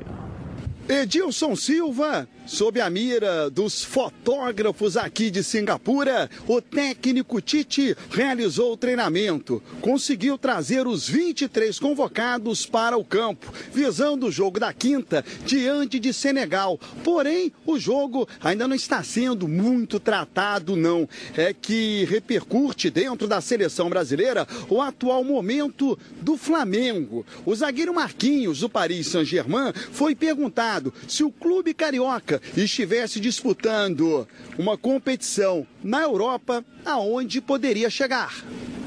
[0.88, 8.76] Edilson Silva, sob a mira dos fotógrafos aqui de Singapura, o técnico Tite realizou o
[8.76, 9.60] treinamento.
[9.80, 16.12] Conseguiu trazer os 23 convocados para o campo, visando o jogo da quinta diante de
[16.12, 16.78] Senegal.
[17.02, 21.08] Porém, o jogo ainda não está sendo muito tratado, não.
[21.36, 27.26] É que repercute dentro da seleção brasileira o atual momento do Flamengo.
[27.44, 30.75] O zagueiro Marquinhos, do Paris Saint-Germain, foi perguntado
[31.06, 34.26] se o clube carioca estivesse disputando
[34.58, 38.32] uma competição na Europa, aonde poderia chegar.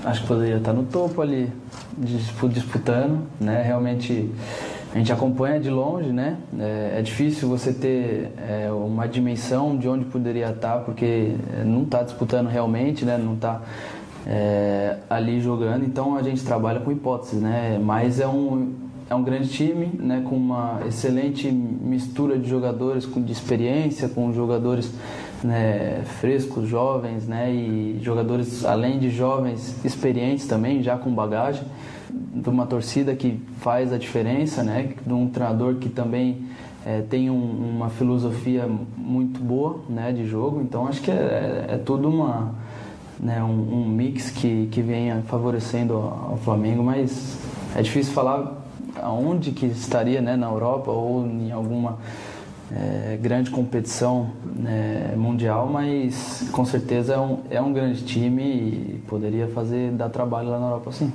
[0.03, 1.51] Acho que poderia estar no topo ali,
[2.49, 3.61] disputando, né?
[3.61, 4.29] Realmente
[4.93, 6.37] a gente acompanha de longe, né?
[6.57, 11.35] É, é difícil você ter é, uma dimensão de onde poderia estar, porque
[11.65, 13.17] não está disputando realmente, né?
[13.17, 13.61] Não está
[14.25, 17.79] é, ali jogando, então a gente trabalha com hipóteses, né?
[17.81, 23.21] Mas é um é um grande time, né, com uma excelente mistura de jogadores com
[23.21, 24.93] de experiência, com jogadores
[25.43, 31.63] né, frescos, jovens, né, e jogadores além de jovens experientes também, já com bagagem,
[32.09, 36.43] de uma torcida que faz a diferença, né, de um treinador que também
[36.85, 40.61] é, tem um, uma filosofia muito boa, né, de jogo.
[40.61, 42.53] Então acho que é, é, é tudo uma
[43.19, 47.37] né, um, um, mix que, que vem favorecendo ao Flamengo, mas
[47.75, 48.58] é difícil falar
[49.01, 51.97] aonde que estaria, né, na Europa ou em alguma
[52.71, 59.03] é, grande competição né, mundial, mas com certeza é um, é um grande time e
[59.07, 61.11] poderia fazer dar trabalho lá na Europa, sim.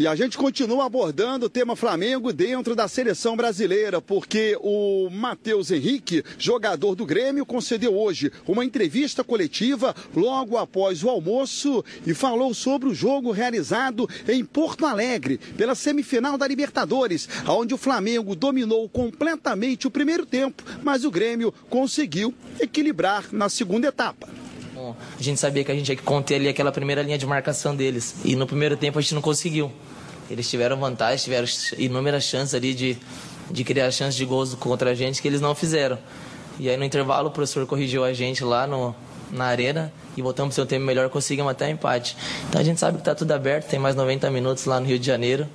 [0.00, 5.70] E a gente continua abordando o tema Flamengo dentro da seleção brasileira, porque o Matheus
[5.70, 12.54] Henrique, jogador do Grêmio, concedeu hoje uma entrevista coletiva logo após o almoço e falou
[12.54, 18.88] sobre o jogo realizado em Porto Alegre, pela semifinal da Libertadores, onde o Flamengo dominou
[18.88, 24.30] completamente o primeiro tempo, mas o Grêmio conseguiu equilibrar na segunda etapa.
[25.18, 27.74] A gente sabia que a gente tinha que conter ali aquela primeira linha de marcação
[27.74, 28.14] deles.
[28.24, 29.70] E no primeiro tempo a gente não conseguiu.
[30.30, 32.96] Eles tiveram vantagem, tiveram inúmeras chances ali de,
[33.50, 35.98] de criar chances de gols contra a gente que eles não fizeram.
[36.58, 38.94] E aí no intervalo o professor corrigiu a gente lá no,
[39.32, 42.16] na arena e voltamos para seu tempo melhor, conseguimos até empate.
[42.48, 44.98] Então a gente sabe que está tudo aberto, tem mais 90 minutos lá no Rio
[44.98, 45.48] de Janeiro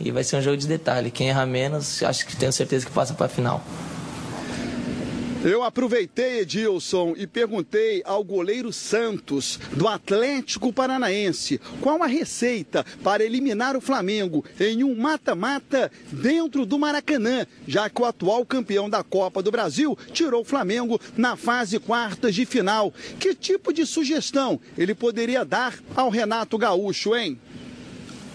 [0.00, 1.10] e vai ser um jogo de detalhe.
[1.10, 3.62] Quem errar menos, acho que tenho certeza que passa para a final.
[5.44, 13.22] Eu aproveitei, Edilson, e perguntei ao goleiro Santos, do Atlético Paranaense, qual a receita para
[13.22, 19.04] eliminar o Flamengo em um mata-mata dentro do Maracanã, já que o atual campeão da
[19.04, 22.92] Copa do Brasil tirou o Flamengo na fase quartas de final.
[23.20, 27.38] Que tipo de sugestão ele poderia dar ao Renato Gaúcho, hein?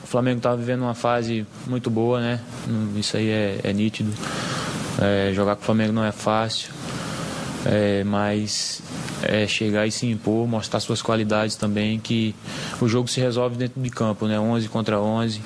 [0.04, 2.39] O Flamengo está vivendo uma fase muito boa, né?
[2.95, 4.14] Isso aí é, é nítido.
[5.02, 6.81] É, jogar com o Flamengo não é fácil
[7.66, 8.82] é, mas
[9.24, 12.36] é, chegar e se impor, mostrar suas qualidades também, que
[12.82, 14.39] o jogo se resolve dentro de campo, né?
[14.39, 15.41] 11 contra 11.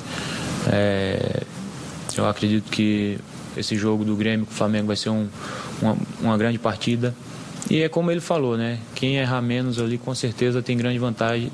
[0.71, 1.43] É,
[2.17, 3.17] eu acredito que
[3.57, 5.27] esse jogo do Grêmio com o Flamengo vai ser um,
[5.81, 7.15] uma, uma grande partida.
[7.69, 8.79] E é como ele falou, né?
[8.93, 11.51] Quem errar menos ali com certeza tem grande vantagem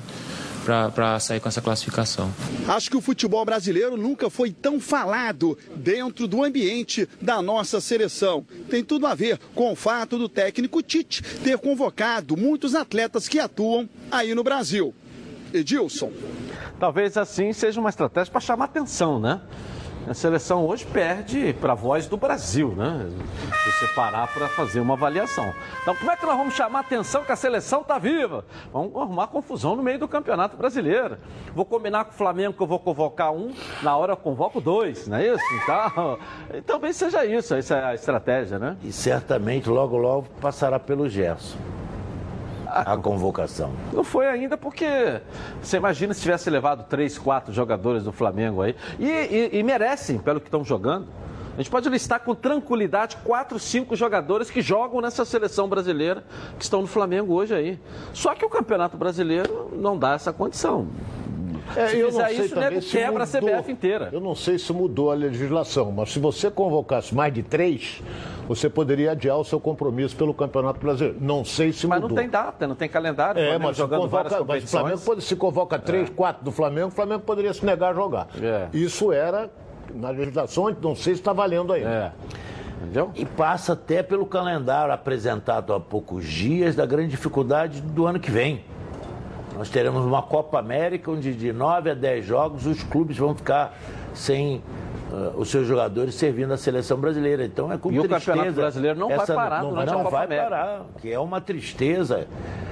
[0.64, 2.32] para sair com essa classificação.
[2.68, 8.46] Acho que o futebol brasileiro nunca foi tão falado dentro do ambiente da nossa seleção.
[8.70, 13.40] Tem tudo a ver com o fato do técnico Tite ter convocado muitos atletas que
[13.40, 14.94] atuam aí no Brasil.
[15.54, 16.12] Edilson.
[16.80, 19.42] Talvez assim seja uma estratégia para chamar atenção, né?
[20.08, 23.08] A seleção hoje perde para a voz do Brasil, né?
[23.64, 25.54] Se você parar para fazer uma avaliação.
[25.82, 28.44] Então, como é que nós vamos chamar a atenção que a seleção está viva?
[28.74, 31.18] Vamos arrumar confusão no meio do Campeonato Brasileiro.
[31.54, 35.08] Vou combinar com o Flamengo que eu vou convocar um, na hora eu convoco dois,
[35.08, 35.44] não é isso?
[35.64, 36.18] Então,
[36.66, 38.78] talvez seja isso, essa é a estratégia, né?
[38.84, 41.58] E certamente logo, logo passará pelo Gerson
[42.72, 43.72] a convocação.
[43.94, 45.22] Não foi ainda porque
[45.62, 48.76] você imagina se tivesse levado três, quatro jogadores do Flamengo aí.
[49.00, 51.08] E, e, e merecem, pelo que estão jogando.
[51.54, 56.24] A gente pode listar com tranquilidade quatro, cinco jogadores que jogam nessa seleção brasileira
[56.58, 57.80] que estão no Flamengo hoje aí.
[58.14, 60.88] Só que o Campeonato Brasileiro não dá essa condição.
[61.76, 64.10] É, se eu não sei isso, nego quebra mudou, a CBF inteira.
[64.12, 68.02] Eu não sei se mudou a legislação, mas se você convocasse mais de três,
[68.48, 71.18] você poderia adiar o seu compromisso pelo Campeonato Brasileiro.
[71.22, 72.16] Não sei se mas mudou.
[72.16, 73.42] Mas não tem data, não tem calendário.
[73.42, 76.14] É, mas, jogando convoca, mas o Flamengo pode, se convoca três, é.
[76.14, 78.28] quatro do Flamengo, o Flamengo poderia se negar a jogar.
[78.42, 78.68] É.
[78.74, 79.50] Isso era
[79.94, 81.90] na legislação, não sei se está valendo ainda.
[81.90, 82.12] É.
[82.82, 83.12] Entendeu?
[83.14, 88.32] E passa até pelo calendário apresentado há poucos dias da grande dificuldade do ano que
[88.32, 88.64] vem.
[89.62, 93.78] Nós teremos uma Copa América onde de 9 a 10 jogos os clubes vão ficar
[94.12, 94.58] sem
[95.12, 97.46] uh, os seus jogadores servindo a seleção brasileira.
[97.46, 98.16] Então é com e tristeza.
[98.16, 100.50] o Campeonato Brasileiro não essa, vai parar não, não vai América.
[100.50, 102.28] parar, que é uma tristeza.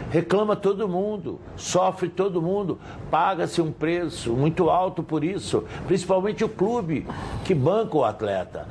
[0.10, 2.80] Reclama todo mundo, sofre todo mundo,
[3.12, 7.06] paga-se um preço muito alto por isso, principalmente o clube
[7.46, 8.68] que banca o atleta.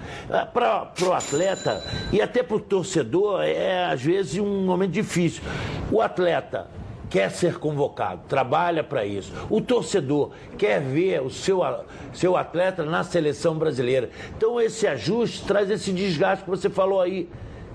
[0.52, 5.40] Para o atleta e até para o torcedor é às vezes um momento difícil.
[5.92, 6.66] O atleta
[7.08, 9.32] quer ser convocado, trabalha para isso.
[9.48, 11.62] O torcedor quer ver o seu,
[12.12, 14.10] seu atleta na seleção brasileira.
[14.36, 17.28] Então esse ajuste traz esse desgaste que você falou aí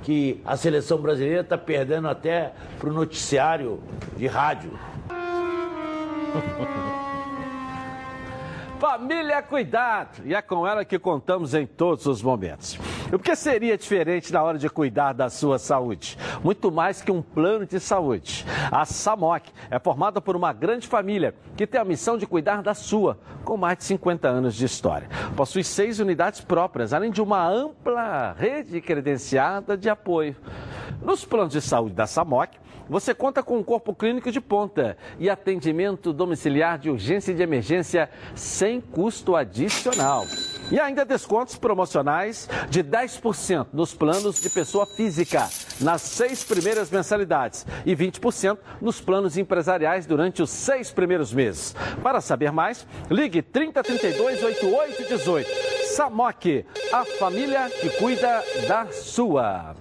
[0.03, 3.79] que a seleção brasileira está perdendo até para o noticiário
[4.17, 4.71] de rádio.
[8.79, 10.21] Família Cuidado!
[10.25, 12.77] E é com ela que contamos em todos os momentos.
[13.13, 16.17] O que seria diferente na hora de cuidar da sua saúde?
[16.43, 18.43] Muito mais que um plano de saúde.
[18.71, 22.73] A SAMOC é formada por uma grande família que tem a missão de cuidar da
[22.73, 25.07] sua, com mais de 50 anos de história.
[25.37, 30.35] Possui seis unidades próprias, além de uma ampla rede credenciada de apoio.
[30.99, 32.57] Nos planos de saúde da SAMOC,
[32.89, 37.43] você conta com um corpo clínico de ponta e atendimento domiciliar de urgência e de
[37.43, 40.25] emergência sem custo adicional.
[40.73, 45.47] E ainda descontos promocionais de 10% nos planos de pessoa física
[45.79, 51.75] nas seis primeiras mensalidades e 20% nos planos empresariais durante os seis primeiros meses.
[52.01, 55.47] Para saber mais, ligue 3032 8818.
[55.95, 59.75] Samok, a família que cuida da sua.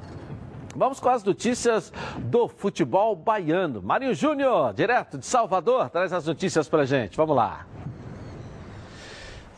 [0.76, 3.80] Vamos com as notícias do futebol baiano.
[3.80, 7.16] Marinho Júnior, direto de Salvador, traz as notícias pra gente.
[7.16, 7.66] Vamos lá.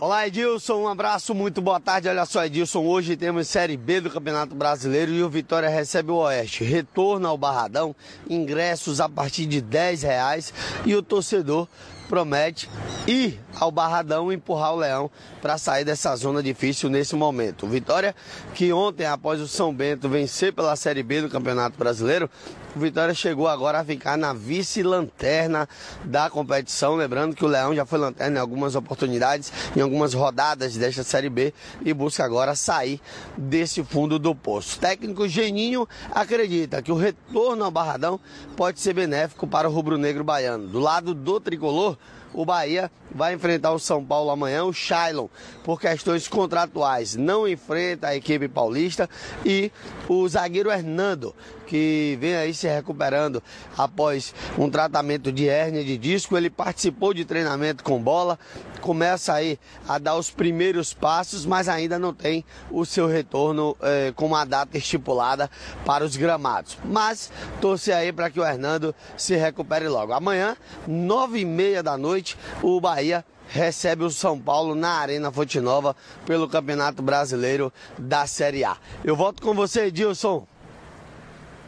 [0.04, 2.10] Olá, Edilson, um abraço, muito boa tarde.
[2.10, 6.16] Olha só, Edilson, hoje temos Série B do Campeonato Brasileiro e o Vitória recebe o
[6.16, 6.62] Oeste.
[6.62, 7.96] Retorno ao Barradão,
[8.28, 10.52] ingressos a partir de 10 reais
[10.84, 11.66] e o torcedor
[12.06, 12.68] promete
[13.06, 15.10] ir ao Barradão e empurrar o Leão
[15.40, 17.66] para sair dessa zona difícil nesse momento.
[17.66, 18.14] Vitória
[18.52, 22.28] que ontem, após o São Bento vencer pela Série B do Campeonato Brasileiro,
[22.74, 25.68] o Vitória chegou agora a ficar na vice-lanterna
[26.04, 26.96] da competição.
[26.96, 31.30] Lembrando que o Leão já foi lanterna em algumas oportunidades, em algumas rodadas desta Série
[31.30, 33.00] B e busca agora sair
[33.36, 34.76] desse fundo do poço.
[34.76, 38.18] O técnico Geninho acredita que o retorno ao Barradão
[38.56, 40.66] pode ser benéfico para o rubro-negro baiano.
[40.66, 41.96] Do lado do tricolor,
[42.34, 45.28] o Bahia vai enfrentar o São Paulo amanhã, o Shailon,
[45.62, 47.14] por questões contratuais.
[47.14, 49.08] Não enfrenta a equipe paulista
[49.44, 49.70] e
[50.08, 51.34] o zagueiro Hernando,
[51.66, 53.42] que vem aí se recuperando
[53.76, 56.36] após um tratamento de hérnia de disco.
[56.36, 58.38] Ele participou de treinamento com bola,
[58.80, 59.58] começa aí
[59.88, 64.44] a dar os primeiros passos, mas ainda não tem o seu retorno eh, com uma
[64.44, 65.50] data estipulada
[65.84, 66.78] para os gramados.
[66.84, 67.30] Mas
[67.60, 70.12] torcer aí para que o Hernando se recupere logo.
[70.12, 75.60] Amanhã, nove e meia da noite, o Bahia recebe o São Paulo na Arena Fonte
[75.60, 75.94] Nova
[76.26, 78.76] pelo Campeonato Brasileiro da Série A.
[79.04, 80.46] Eu volto com você, Edilson.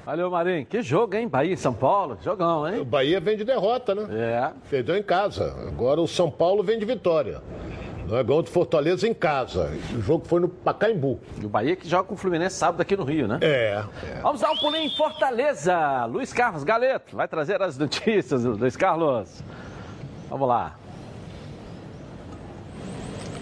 [0.07, 0.65] Valeu, Marinho.
[0.65, 1.27] Que jogo, hein?
[1.27, 2.17] Bahia e São Paulo.
[2.23, 2.79] Jogão, hein?
[2.79, 4.07] O Bahia vem de derrota, né?
[4.09, 4.53] É.
[4.71, 5.53] Perdeu em casa.
[5.67, 7.43] Agora o São Paulo vem de vitória.
[8.07, 9.69] Não é gol de Fortaleza em casa.
[9.93, 11.19] O jogo foi no Pacaembu.
[11.43, 13.41] E o Bahia que joga com o Fluminense sábado aqui no Rio, né?
[13.43, 13.83] É.
[14.05, 14.21] é.
[14.23, 16.05] Vamos dar um pulinho em Fortaleza.
[16.05, 18.45] Luiz Carlos Galeto vai trazer as notícias.
[18.45, 19.43] Luiz Carlos.
[20.31, 20.77] Vamos lá.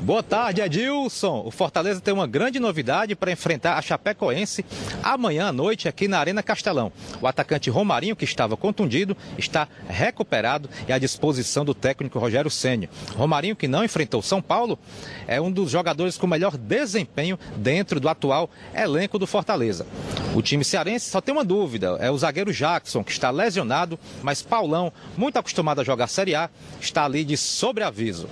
[0.04, 1.44] Boa tarde, Edilson.
[1.46, 4.62] O Fortaleza tem uma grande novidade para enfrentar a Chapecoense
[5.02, 6.92] amanhã à noite aqui na Arena Castelão.
[7.22, 12.86] O atacante Romarinho, que estava contundido, está recuperado e à disposição do técnico Rogério Ceni.
[13.16, 14.78] Romarinho, que não enfrentou São Paulo,
[15.26, 19.86] é um dos jogadores com melhor desempenho dentro do atual elenco do Fortaleza.
[20.34, 24.42] O time cearense só tem uma dúvida, é o zagueiro Jackson, que está lesionado, mas
[24.42, 28.28] Paulão, muito acostumado a jogar Série A, está ali de sobreaviso.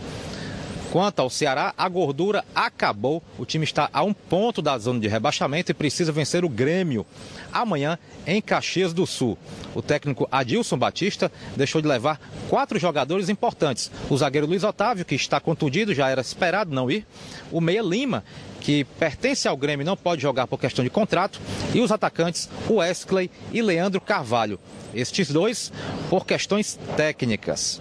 [0.93, 3.23] Quanto ao Ceará, a gordura acabou.
[3.39, 7.07] O time está a um ponto da zona de rebaixamento e precisa vencer o Grêmio
[7.51, 9.39] amanhã em Caxias do Sul.
[9.75, 12.21] O técnico Adilson Batista deixou de levar
[12.51, 13.91] quatro jogadores importantes.
[14.11, 17.07] O zagueiro Luiz Otávio, que está contundido, já era esperado não ir.
[17.51, 18.23] O Meia Lima,
[18.63, 21.41] que pertence ao Grêmio, não pode jogar por questão de contrato.
[21.75, 24.59] E os atacantes, Wesley e Leandro Carvalho.
[24.95, 25.73] Estes dois
[26.09, 27.81] por questões técnicas.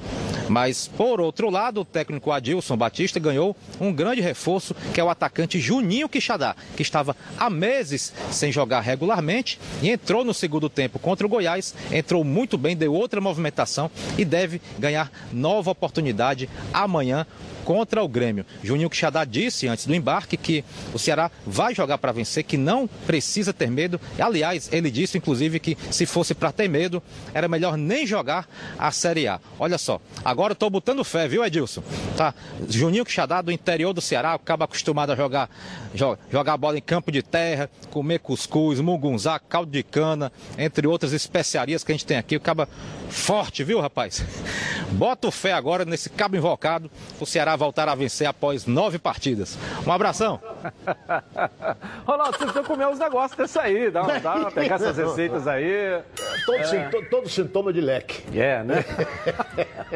[0.49, 5.09] Mas, por outro lado, o técnico Adilson Batista ganhou um grande reforço, que é o
[5.09, 10.99] atacante Juninho Quixadá, que estava há meses sem jogar regularmente e entrou no segundo tempo
[10.99, 17.25] contra o Goiás, entrou muito bem, deu outra movimentação e deve ganhar nova oportunidade amanhã
[17.63, 18.45] contra o Grêmio.
[18.63, 20.63] Juninho Quixadá disse antes do embarque que
[20.93, 23.99] o Ceará vai jogar para vencer, que não precisa ter medo.
[24.19, 27.01] Aliás, ele disse inclusive que se fosse para ter medo,
[27.33, 28.47] era melhor nem jogar
[28.77, 29.39] a Série A.
[29.59, 31.83] Olha só, agora eu tô botando fé, viu, Edilson?
[32.17, 32.33] Tá.
[32.69, 35.49] Juninho Quixadá, do interior do Ceará, acaba acostumado a jogar,
[35.93, 41.13] joga, jogar bola em campo de terra, comer cuscuz, mugunzá, caldo de cana, entre outras
[41.13, 42.35] especiarias que a gente tem aqui.
[42.35, 42.67] O caba
[43.09, 44.23] forte, viu, rapaz?
[44.91, 49.57] Bota o fé agora nesse cabo invocado, o Ceará voltar a vencer após nove partidas.
[49.85, 50.39] Um abração.
[52.05, 56.01] Ronaldo, você precisa comer uns negócios desse aí, dá, dá pegar essas receitas aí.
[56.45, 56.63] Todo, É.
[56.63, 58.23] sintoma, todo sintoma de leque.
[58.37, 58.85] É, né?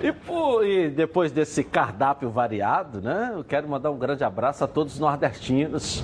[0.00, 3.32] e, pô, e depois desse cardápio variado, né?
[3.34, 6.02] Eu quero mandar um grande abraço a todos os nordestinos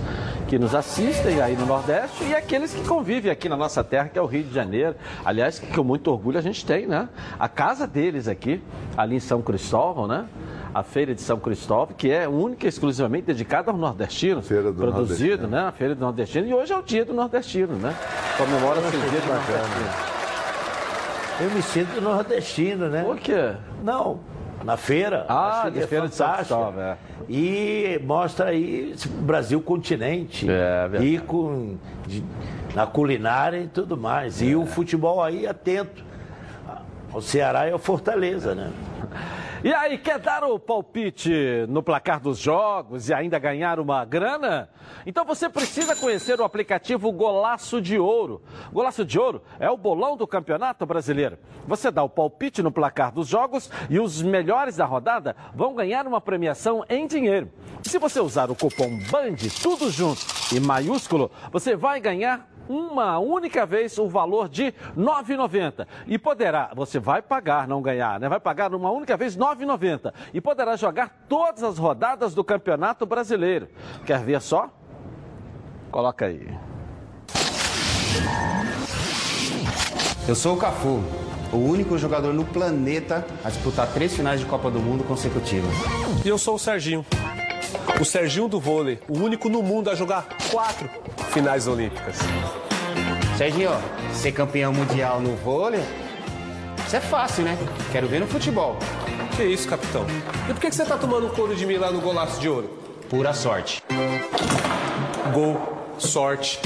[0.49, 4.19] que nos assistem aí no Nordeste e aqueles que convivem aqui na nossa terra, que
[4.19, 4.95] é o Rio de Janeiro.
[5.25, 7.09] Aliás, que com muito orgulho a gente tem, né?
[7.39, 8.63] A casa deles aqui,
[8.97, 10.27] ali em São Cristóvão, né?
[10.75, 14.47] A Feira de São Cristóvão, que é única e exclusivamente dedicada aos nordestinos.
[14.49, 15.49] Feira do Produzido, Nordestino.
[15.49, 15.69] né?
[15.69, 16.47] A Feira do Nordestino.
[16.47, 17.95] E hoje é o dia do nordestino, né?
[18.39, 20.13] Comemora-se o dia do nordestino.
[21.41, 23.03] Eu me sinto nordestino, né?
[23.03, 23.53] Por quê?
[23.83, 24.21] Não,
[24.65, 25.27] na feira.
[25.29, 26.57] Ah, de Feira de São fantástica.
[26.57, 26.97] Cristóvão, é.
[27.29, 31.77] E mostra aí esse Brasil continente, É, rico
[32.07, 32.23] de-
[32.75, 34.41] na culinária e tudo mais.
[34.41, 36.05] E o futebol aí atento.
[37.15, 38.73] O Ceará é o Fortaleza, né?
[39.65, 41.31] E aí, quer dar o palpite
[41.69, 44.69] no placar dos jogos e ainda ganhar uma grana?
[45.07, 48.43] Então você precisa conhecer o aplicativo Golaço de Ouro.
[48.73, 51.39] Golaço de Ouro é o bolão do Campeonato Brasileiro.
[51.69, 56.09] Você dá o palpite no placar dos jogos e os melhores da rodada vão ganhar
[56.09, 57.49] uma premiação em dinheiro.
[57.83, 60.23] Se você usar o cupom BAND, tudo junto
[60.53, 66.71] e maiúsculo, você vai ganhar uma única vez o valor de R$ 9,90 e poderá,
[66.75, 68.29] você vai pagar, não ganhar, né?
[68.29, 73.07] Vai pagar uma única vez R$ 9,90 e poderá jogar todas as rodadas do Campeonato
[73.07, 73.69] Brasileiro.
[74.07, 74.71] Quer ver só?
[75.91, 76.49] Coloca aí.
[80.27, 81.03] Eu sou o Cafu,
[81.53, 85.75] o único jogador no planeta a disputar três finais de Copa do Mundo consecutivas.
[86.25, 87.05] E eu sou o Serginho.
[88.01, 90.89] O Serginho do vôlei, o único no mundo a jogar quatro
[91.31, 92.17] finais olímpicas.
[93.37, 93.71] Serginho,
[94.13, 95.83] ser campeão mundial no vôlei,
[96.93, 97.57] isso é fácil, né?
[97.91, 98.77] Quero ver no futebol.
[99.35, 100.05] Que isso, capitão?
[100.47, 102.69] E por que você tá tomando couro de mim lá no golaço de ouro?
[103.09, 103.83] Pura sorte.
[105.33, 105.59] Gol,
[105.99, 106.61] sorte.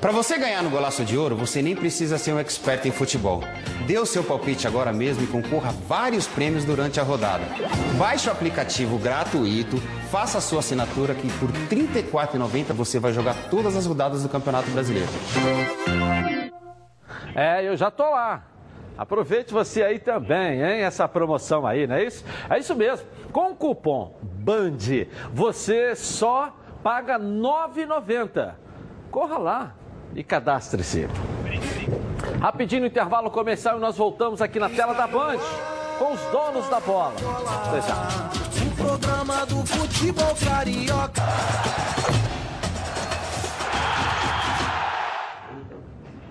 [0.00, 3.40] Para você ganhar no Golaço de Ouro, você nem precisa ser um expert em futebol.
[3.86, 7.44] Dê o seu palpite agora mesmo e concorra a vários prêmios durante a rodada.
[7.98, 9.78] Baixe o aplicativo gratuito,
[10.10, 14.28] faça a sua assinatura que por R$ 34,90 você vai jogar todas as rodadas do
[14.28, 15.08] Campeonato Brasileiro.
[17.34, 18.44] É, eu já tô lá.
[18.98, 20.82] Aproveite você aí também, hein?
[20.82, 22.24] Essa promoção aí, não é isso?
[22.50, 23.06] É isso mesmo.
[23.32, 28.54] Com o cupom BAND, você só paga R$ 9,90.
[29.10, 29.74] Corra lá
[30.16, 31.06] e cadastre-se.
[32.40, 35.38] Rapidinho intervalo comercial e nós voltamos aqui na tela da Band
[35.98, 37.14] com os donos da bola.
[37.86, 38.30] Já.
[38.66, 41.22] O programa do futebol carioca.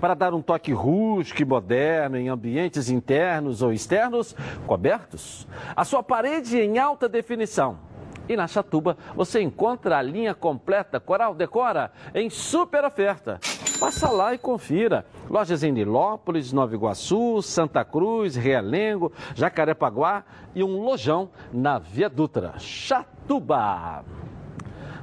[0.00, 4.34] para dar um toque rústico e moderno em ambientes internos ou externos
[4.66, 5.46] cobertos.
[5.74, 7.78] A sua parede em alta definição.
[8.28, 13.38] E na Chatuba você encontra a linha completa Coral Decora em super oferta.
[13.78, 15.04] Passa lá e confira.
[15.28, 20.24] Lojas em Nilópolis, Nova Iguaçu, Santa Cruz, Realengo, Jacarepaguá
[20.54, 22.54] e um lojão na Via Dutra.
[22.58, 24.04] Chatuba.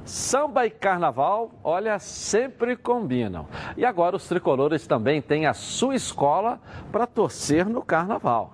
[0.04, 3.46] Samba e carnaval, olha, sempre combinam.
[3.76, 6.60] E agora os tricolores também têm a sua escola
[6.90, 8.52] para torcer no carnaval.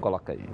[0.00, 0.44] Coloca aí.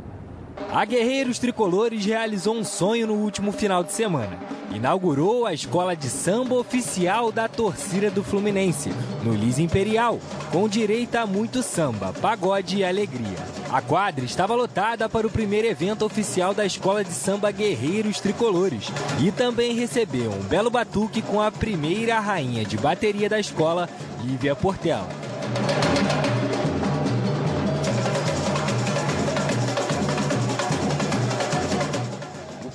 [0.70, 4.38] A Guerreiros Tricolores realizou um sonho no último final de semana.
[4.74, 8.90] Inaugurou a escola de samba oficial da torcida do Fluminense,
[9.22, 10.18] no Lis Imperial,
[10.50, 13.38] com direito a muito samba, pagode e alegria.
[13.72, 18.88] A quadra estava lotada para o primeiro evento oficial da escola de samba Guerreiros Tricolores
[19.20, 23.88] e também recebeu um belo batuque com a primeira rainha de bateria da escola,
[24.24, 25.08] Lívia Portela.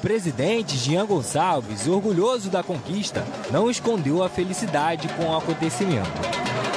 [0.01, 6.09] Presidente Jean Gonçalves, orgulhoso da conquista, não escondeu a felicidade com o acontecimento.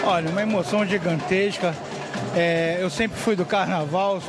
[0.04, 1.74] Olha, uma emoção gigantesca.
[2.36, 4.22] É, eu sempre fui do carnaval.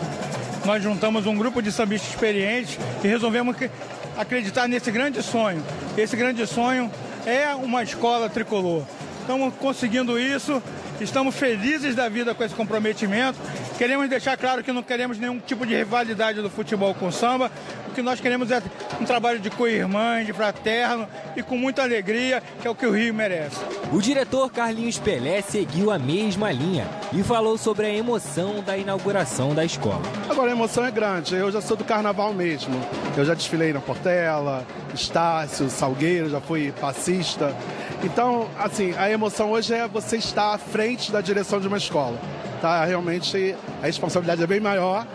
[0.63, 3.69] Nós juntamos um grupo de sambistas experientes e resolvemos que-
[4.17, 5.61] acreditar nesse grande sonho.
[5.97, 6.89] Esse grande sonho
[7.25, 8.83] é uma escola tricolor.
[9.21, 10.61] Estamos conseguindo isso,
[10.99, 13.37] estamos felizes da vida com esse comprometimento.
[13.77, 17.51] Queremos deixar claro que não queremos nenhum tipo de rivalidade do futebol com o samba.
[17.89, 18.61] O que nós queremos é
[18.99, 22.91] um trabalho de co-irmã, de fraterno e com muita alegria, que é o que o
[22.91, 23.57] Rio merece.
[23.91, 29.53] O diretor Carlinhos Pelé seguiu a mesma linha e falou sobre a emoção da inauguração
[29.53, 30.01] da escola.
[30.29, 32.75] Agora a emoção é grande, eu já sou do carnaval mesmo.
[33.15, 37.55] Eu já desfilei na Portela, Estácio, Salgueiro, já fui passista.
[38.03, 42.17] Então, assim, a emoção hoje é você estar à frente da direção de uma escola.
[42.61, 42.85] Tá?
[42.85, 45.05] Realmente a responsabilidade é bem maior,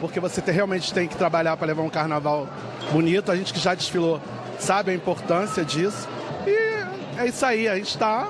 [0.00, 2.46] porque você tem- realmente tem que trabalhar para levar um carnaval
[2.92, 3.30] bonito.
[3.32, 4.20] A gente que já desfilou
[4.58, 6.08] sabe a importância disso.
[6.46, 8.28] E é isso aí, a gente está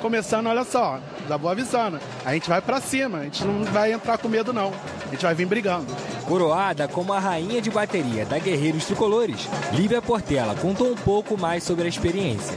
[0.00, 1.98] começando, olha só, já vou avisando.
[2.24, 4.72] A gente vai para cima, a gente não vai entrar com medo não.
[5.06, 5.86] A gente vai vir brigando.
[6.26, 11.62] Coroada como a rainha de bateria da Guerreiros Tricolores, Lívia Portela contou um pouco mais
[11.64, 12.56] sobre a experiência.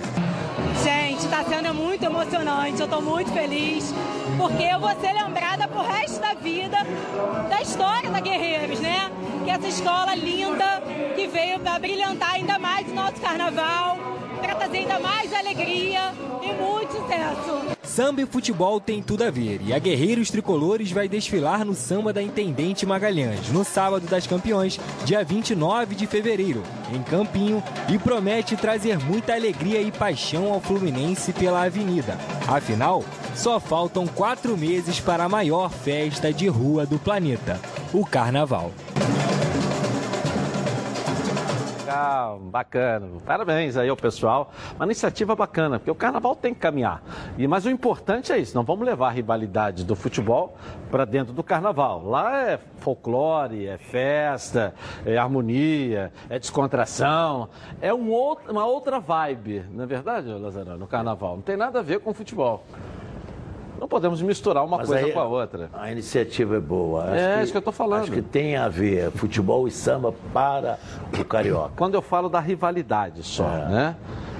[0.83, 1.00] Gente,
[1.51, 3.93] sendo muito emocionante, eu estou muito feliz,
[4.37, 6.77] porque eu vou ser lembrada pro resto da vida
[7.49, 9.11] da história da Guerreiros, né?
[9.43, 10.81] Que essa escola linda
[11.13, 13.97] que veio para brilhantar ainda mais o nosso carnaval,
[14.39, 17.80] para trazer ainda mais alegria e muito sucesso.
[17.93, 22.13] Samba e futebol tem tudo a ver e a Guerreiros Tricolores vai desfilar no Samba
[22.13, 26.63] da Intendente Magalhães no sábado das campeões, dia 29 de fevereiro,
[26.93, 32.17] em Campinho, e promete trazer muita alegria e paixão ao Fluminense pela avenida.
[32.47, 33.03] Afinal,
[33.35, 37.59] só faltam quatro meses para a maior festa de rua do planeta,
[37.93, 38.71] o Carnaval.
[41.91, 43.07] Legal, bacana.
[43.25, 44.51] Parabéns aí ao pessoal.
[44.75, 47.03] Uma iniciativa bacana, porque o carnaval tem que caminhar.
[47.37, 50.55] E, mas o importante é isso, não vamos levar a rivalidade do futebol
[50.89, 52.03] para dentro do carnaval.
[52.05, 54.73] Lá é folclore, é festa,
[55.05, 57.49] é harmonia, é descontração.
[57.81, 61.35] É um outro- uma outra vibe, não é verdade, Lazarão, no carnaval.
[61.35, 62.63] Não tem nada a ver com futebol.
[63.81, 65.67] Não podemos misturar uma Mas coisa aí com a outra.
[65.73, 67.03] A iniciativa é boa.
[67.05, 68.03] Acho É, isso que eu tô falando.
[68.03, 70.77] Acho que tem a ver futebol e samba para
[71.19, 71.71] o carioca.
[71.75, 73.95] Quando eu falo da rivalidade só, né?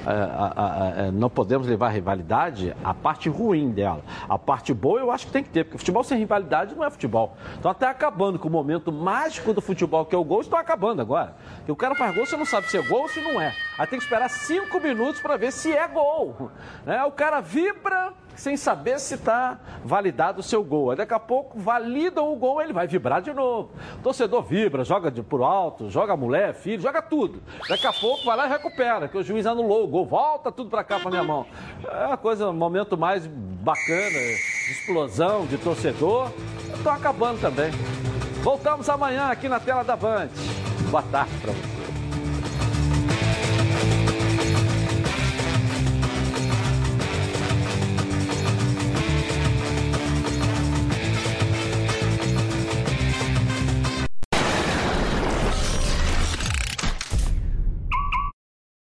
[0.05, 4.01] A- a- a- não podemos levar a rivalidade a parte ruim dela.
[4.29, 6.89] A parte boa eu acho que tem que ter, porque futebol sem rivalidade não é
[6.91, 7.35] futebol.
[7.59, 11.01] Então até acabando com o momento mágico do futebol, que é o gol, estão acabando
[11.01, 11.35] agora.
[11.57, 13.53] Porque o cara faz gol, você não sabe se é gol ou se não é.
[13.77, 16.51] Aí tem que esperar cinco minutos para ver se é gol.
[16.85, 17.03] Né?
[17.05, 20.95] O cara vibra sem saber se está validado o seu gol.
[20.95, 23.71] Daqui a pouco validam o gol, ele vai vibrar de novo.
[23.99, 27.41] O torcedor vibra, joga de, por alto, joga mulher, filho, joga tudo.
[27.67, 30.69] Daqui a pouco vai lá e recupera, que o juiz anulou o gol, volta tudo
[30.69, 31.45] para cá para minha mão.
[31.89, 36.31] É uma coisa, um momento mais bacana, de explosão, de torcedor.
[36.73, 37.71] Estou acabando também.
[38.41, 40.29] Voltamos amanhã aqui na tela da Band.
[40.89, 41.80] Boa tarde para você.